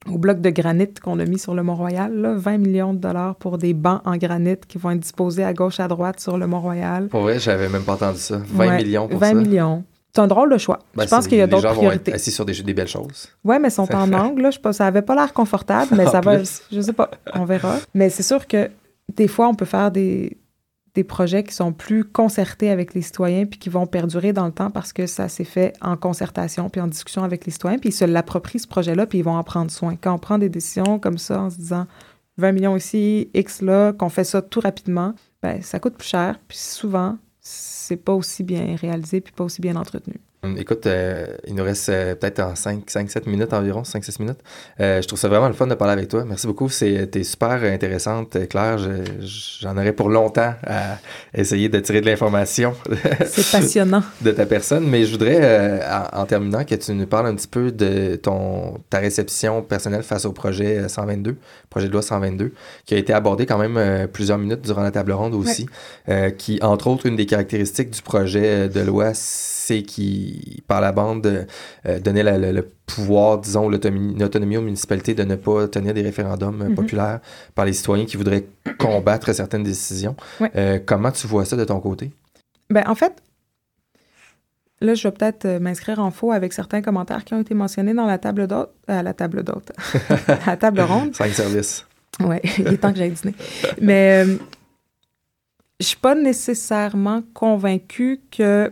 [0.07, 3.59] au bloc de granit qu'on a mis sur le Mont-Royal, 20 millions de dollars pour
[3.59, 7.09] des bancs en granit qui vont être disposés à gauche, à droite sur le Mont-Royal.
[7.09, 8.41] Pour vrai, j'avais même pas entendu ça.
[8.47, 9.35] 20 millions pour 20 ça?
[9.35, 9.85] 20 millions.
[10.15, 10.81] C'est un drôle de choix.
[10.95, 12.11] je ben, pense qu'il y a d'autres priorités.
[12.11, 13.29] Vont être assis sur des, belles choses.
[13.45, 14.43] Oui, mais ils sont en angle.
[14.43, 16.39] Là, je ça n'avait pas l'air confortable, mais ça va.
[16.39, 17.11] Je sais pas.
[17.35, 17.79] On verra.
[17.95, 18.71] Mais c'est sûr que
[19.15, 20.37] des fois, on peut faire des,
[20.95, 24.53] des projets qui sont plus concertés avec les citoyens puis qui vont perdurer dans le
[24.53, 27.91] temps parce que ça s'est fait en concertation puis en discussion avec les citoyens puis
[27.91, 29.97] ils se l'approprient ce projet-là puis ils vont en prendre soin.
[30.01, 31.87] Quand on prend des décisions comme ça en se disant
[32.39, 36.41] 20 millions ici, X là, qu'on fait ça tout rapidement, ben ça coûte plus cher
[36.49, 40.21] puis souvent c'est pas aussi bien réalisé puis pas aussi bien entretenu.
[40.43, 44.39] Hum, écoute, euh, il nous reste euh, peut-être en 5-7 minutes environ, 5-6 minutes.
[44.81, 46.25] Euh, je trouve ça vraiment le fun de parler avec toi.
[46.25, 46.69] Merci beaucoup.
[46.71, 48.79] T'es super intéressante, Claire.
[49.21, 50.97] J'en aurais pour longtemps à
[51.35, 52.75] essayer de tirer de l'information.
[53.27, 54.03] C'est passionnant.
[54.23, 54.89] de ta personne.
[54.89, 55.83] Mais je voudrais,
[56.15, 60.25] en, terminant, que tu nous parles un petit peu de ton, ta réception personnelle face
[60.25, 61.37] au projet 122,
[61.69, 62.55] projet de loi 122,
[62.87, 65.67] qui a été abordé quand même plusieurs minutes durant la table ronde aussi,
[66.39, 69.13] qui, entre autres, une des caractéristiques du projet de loi,
[69.71, 71.47] c'est qui, par la bande,
[71.87, 76.69] euh, donnait le pouvoir, disons, l'autonomie aux municipalités de ne pas tenir des référendums euh,
[76.71, 76.75] mhm.
[76.75, 77.21] populaires
[77.55, 78.47] par les citoyens qui voudraient
[78.79, 80.17] combattre certaines décisions.
[80.57, 82.11] Euh, comment tu vois ça de ton côté?
[82.69, 83.13] Ben, en fait,
[84.83, 88.07] Là, je vais peut-être m'inscrire en faux avec certains commentaires qui ont été mentionnés dans
[88.07, 88.71] la table d'hôte.
[88.89, 89.73] à la table d'hôte.
[90.27, 91.15] à la table ronde.
[91.15, 91.87] Cinq services.
[92.19, 93.35] Oui, il est temps que j'aille dîner.
[93.83, 94.39] Mais je
[95.81, 98.71] je suis pas nécessairement convaincue que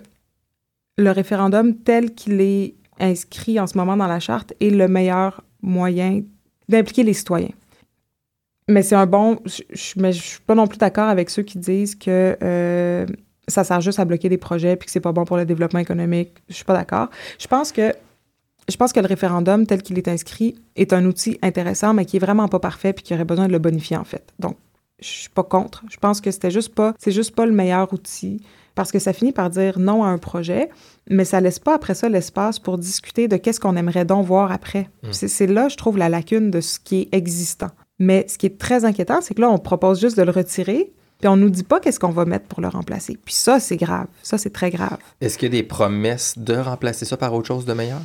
[0.99, 5.43] le référendum tel qu'il est inscrit en ce moment dans la charte est le meilleur
[5.63, 6.23] moyen
[6.69, 7.53] d'impliquer les citoyens.
[8.69, 9.39] Mais c'est un bon.
[9.47, 9.63] Je,
[9.97, 13.07] mais je suis pas non plus d'accord avec ceux qui disent que euh,
[13.47, 15.79] ça sert juste à bloquer des projets puis que c'est pas bon pour le développement
[15.79, 16.35] économique.
[16.49, 17.09] Je suis pas d'accord.
[17.39, 17.95] Je pense que
[18.69, 22.19] je pense que le référendum tel qu'il est inscrit est un outil intéressant, mais qui
[22.19, 24.35] est vraiment pas parfait puis qui aurait besoin de le bonifier en fait.
[24.39, 24.59] Donc,
[25.01, 25.85] je suis pas contre.
[25.89, 28.43] Je pense que c'était juste c'est juste pas le meilleur outil
[28.79, 30.71] parce que ça finit par dire non à un projet,
[31.11, 34.53] mais ça laisse pas après ça l'espace pour discuter de qu'est-ce qu'on aimerait donc voir
[34.53, 34.89] après.
[35.03, 35.11] Hmm.
[35.11, 37.73] C'est là, je trouve, la lacune de ce qui est existant.
[37.99, 40.93] Mais ce qui est très inquiétant, c'est que là, on propose juste de le retirer,
[41.19, 43.19] puis on nous dit pas qu'est-ce qu'on va mettre pour le remplacer.
[43.25, 44.07] Puis ça, c'est grave.
[44.23, 44.99] Ça, c'est très grave.
[45.21, 48.03] Est-ce qu'il y a des promesses de remplacer ça par autre chose de meilleur?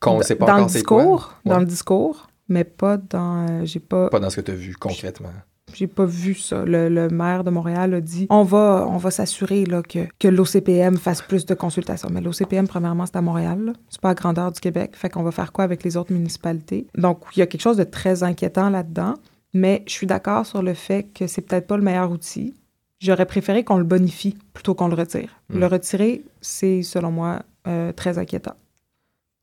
[0.00, 3.46] Qu'on sait pas dans encore le discours, Dans le discours, mais pas dans...
[3.46, 4.08] Euh, j'ai pas...
[4.08, 5.32] Pas dans ce que tu as vu concrètement.
[5.74, 6.64] J'ai pas vu ça.
[6.64, 11.22] Le, maire de Montréal a dit on va, on va s'assurer que, que l'OCPM fasse
[11.22, 12.08] plus de consultations.
[12.10, 13.72] Mais l'OCPM, premièrement, c'est à Montréal.
[13.88, 14.92] C'est pas à grandeur du Québec.
[14.94, 16.86] Fait qu'on va faire quoi avec les autres municipalités?
[16.96, 19.14] Donc, il y a quelque chose de très inquiétant là-dedans.
[19.54, 22.54] Mais je suis d'accord sur le fait que c'est peut-être pas le meilleur outil.
[23.00, 25.40] J'aurais préféré qu'on le bonifie plutôt qu'on le retire.
[25.50, 25.58] Hmm.
[25.58, 28.54] Le retirer, c'est, selon moi, euh, très inquiétant.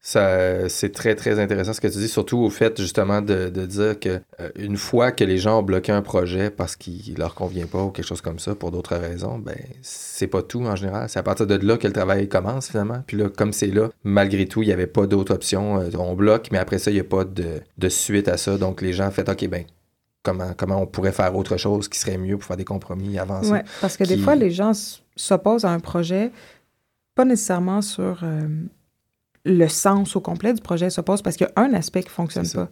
[0.01, 3.65] Ça, c'est très, très intéressant ce que tu dis, surtout au fait justement de, de
[3.65, 7.35] dire que euh, une fois que les gens ont bloqué un projet parce qu'il leur
[7.35, 10.77] convient pas ou quelque chose comme ça pour d'autres raisons, ben c'est pas tout en
[10.77, 11.09] général.
[11.09, 13.03] C'est à partir de là que le travail commence finalement.
[13.07, 15.81] Puis là, comme c'est là, malgré tout, il n'y avait pas d'autre option.
[15.81, 18.57] Euh, on bloque, mais après ça, il n'y a pas de, de, suite à ça.
[18.57, 19.65] Donc les gens ont fait OK, ben
[20.23, 23.51] comment, comment on pourrait faire autre chose qui serait mieux pour faire des compromis, avancer?
[23.51, 24.71] Oui, parce que des fois, les gens
[25.17, 26.31] s'opposent à un projet,
[27.15, 28.21] pas nécessairement sur.
[28.23, 28.47] Euh,
[29.45, 32.13] le sens au complet du projet s'oppose parce qu'il y a un aspect qui ne
[32.13, 32.67] fonctionne pas.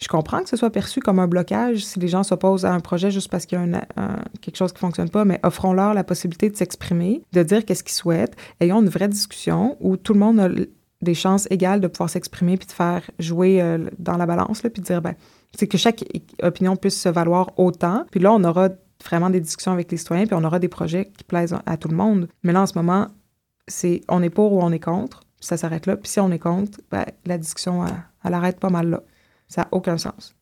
[0.00, 2.80] je comprends que ce soit perçu comme un blocage si les gens s'opposent à un
[2.80, 3.82] projet juste parce qu'il y a
[4.40, 7.84] quelque chose qui ne fonctionne pas, mais offrons-leur la possibilité de s'exprimer, de dire qu'est-ce
[7.84, 8.36] qu'ils souhaitent.
[8.60, 10.48] Ayons une vraie discussion où tout le monde a
[11.04, 14.70] des chances égales de pouvoir s'exprimer puis de faire jouer euh, dans la balance, là,
[14.70, 15.14] puis de dire, ben,
[15.56, 16.04] c'est que chaque
[16.42, 18.04] opinion puisse se valoir autant.
[18.10, 18.70] Puis là, on aura
[19.04, 21.88] vraiment des discussions avec les citoyens, puis on aura des projets qui plaisent à tout
[21.88, 22.28] le monde.
[22.42, 23.08] Mais là, en ce moment,
[23.68, 25.96] c'est on est pour ou on est contre, ça s'arrête là.
[25.96, 29.02] Puis si on est contre, ben, la discussion, elle, elle arrête pas mal là.
[29.48, 30.34] Ça n'a aucun sens.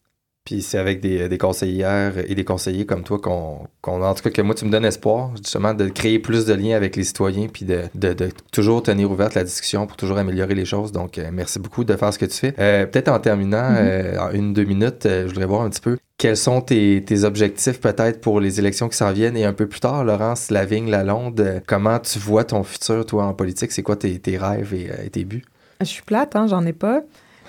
[0.45, 4.31] Puis c'est avec des, des, conseillères et des conseillers comme toi qu'on, en tout cas,
[4.31, 7.47] que moi, tu me donnes espoir, justement, de créer plus de liens avec les citoyens,
[7.47, 10.91] puis de, de, de toujours tenir ouverte la discussion pour toujours améliorer les choses.
[10.91, 12.55] Donc, euh, merci beaucoup de faire ce que tu fais.
[12.59, 14.17] Euh, peut-être en terminant, mm-hmm.
[14.17, 17.25] euh, en une, deux minutes, je voudrais voir un petit peu quels sont tes, tes
[17.25, 19.37] objectifs peut-être pour les élections qui s'en viennent?
[19.37, 23.73] Et un peu plus tard, Laurence Lavigne-Lalonde, comment tu vois ton futur, toi, en politique?
[23.73, 25.45] C'est quoi tes, tes rêves et, et, tes buts?
[25.81, 27.03] Je suis plate, hein, j'en ai pas.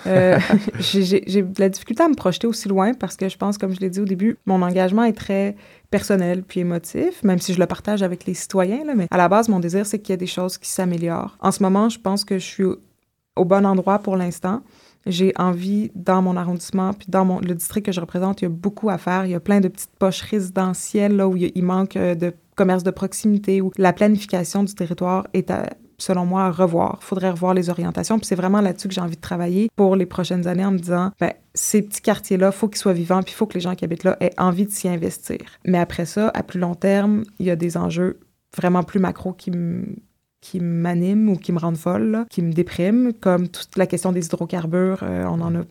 [0.07, 0.39] Euh,
[0.79, 3.79] j'ai de la difficulté à me projeter aussi loin parce que je pense, comme je
[3.79, 5.55] l'ai dit au début, mon engagement est très
[5.91, 8.83] personnel puis émotif, même si je le partage avec les citoyens.
[8.85, 11.37] Là, mais à la base, mon désir, c'est qu'il y a des choses qui s'améliorent.
[11.41, 12.65] En ce moment, je pense que je suis
[13.35, 14.63] au bon endroit pour l'instant.
[15.05, 18.47] J'ai envie, dans mon arrondissement, puis dans mon, le district que je représente, il y
[18.47, 19.25] a beaucoup à faire.
[19.25, 22.83] Il y a plein de petites poches résidentielles là, où il, manque euh, de commerce
[22.83, 25.51] de proximité, où la planification du territoire est
[25.97, 26.99] selon moi, à revoir.
[27.01, 28.17] Il faudrait revoir les orientations.
[28.17, 30.77] Puis c'est vraiment là-dessus que j'ai envie de travailler pour les prochaines années en me
[30.77, 33.61] disant, ben, ces petits quartiers-là, il faut qu'ils soient vivants, puis il faut que les
[33.61, 35.39] gens qui habitent là aient envie de s'y investir.
[35.65, 38.19] Mais après ça, à plus long terme, il y a des enjeux
[38.55, 39.95] vraiment plus macro qui me
[40.43, 44.25] qui m'animent ou qui me rendent folle, qui me dépriment, comme toute la question des
[44.25, 44.99] hydrocarbures.
[45.01, 45.61] Euh, on en a,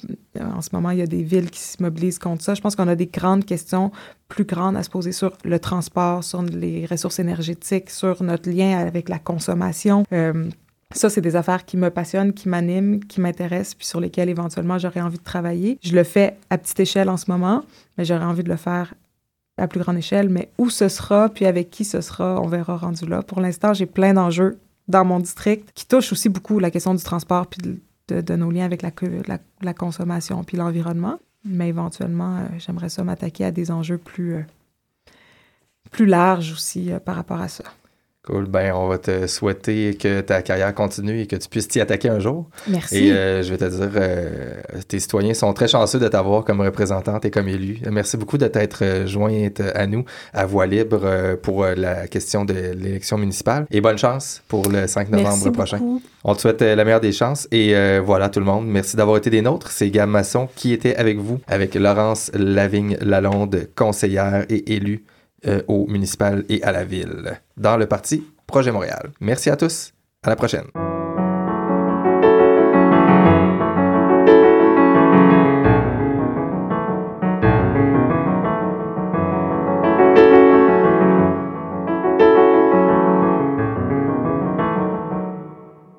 [0.41, 2.55] en ce moment, il y a des villes qui se mobilisent contre ça.
[2.55, 3.93] Je pense qu'on a des grandes questions
[4.29, 8.79] plus grandes à se poser sur le transport, sur les ressources énergétiques, sur notre lien
[8.79, 10.05] avec la consommation.
[10.11, 10.49] Euh,
[10.93, 14.79] ça, c'est des affaires qui me passionnent, qui m'animent, qui m'intéressent, puis sur lesquelles éventuellement
[14.79, 15.79] j'aurais envie de travailler.
[15.83, 17.63] Je le fais à petite échelle en ce moment,
[17.99, 18.95] mais j'aurais envie de le faire
[19.59, 22.77] à plus grande échelle, mais où ce sera, puis avec qui ce sera, on verra
[22.77, 23.23] rendu là.
[23.23, 27.03] Pour l'instant, j'ai plein d'enjeux dans mon district qui touchent aussi beaucoup la question du
[27.03, 27.61] transport, puis
[28.09, 31.19] de, nos liens avec la, consommation, puis l'environnement.
[31.45, 34.43] Mais éventuellement, euh, j'aimerais ça m'attaquer à des enjeux plus, euh,
[35.91, 37.65] plus larges aussi euh, par rapport à ça.
[38.25, 38.47] Cool.
[38.47, 42.09] Ben, on va te souhaiter que ta carrière continue et que tu puisses t'y attaquer
[42.09, 42.49] un jour.
[42.69, 43.09] Merci.
[43.09, 44.53] Et euh, je vais te dire, euh,
[44.87, 47.81] tes citoyens sont très chanceux de t'avoir comme représentante et comme élu.
[47.91, 52.53] Merci beaucoup de t'être euh, jointe à nous à voix libre pour la question de
[52.53, 53.67] l'élection municipale.
[53.73, 55.81] Et bonne chance pour le 5 novembre prochain.
[56.23, 57.49] On te souhaite la meilleure des chances.
[57.51, 58.69] Et voilà tout le monde.
[58.69, 59.73] Merci d'avoir été des nôtres.
[59.73, 65.03] C'est Gab Masson qui était avec vous, avec Laurence Lavigne-Lalonde, conseillère et élue
[65.47, 69.11] euh, au municipal et à la ville, dans le parti Projet Montréal.
[69.21, 69.93] Merci à tous.
[70.23, 70.67] À la prochaine.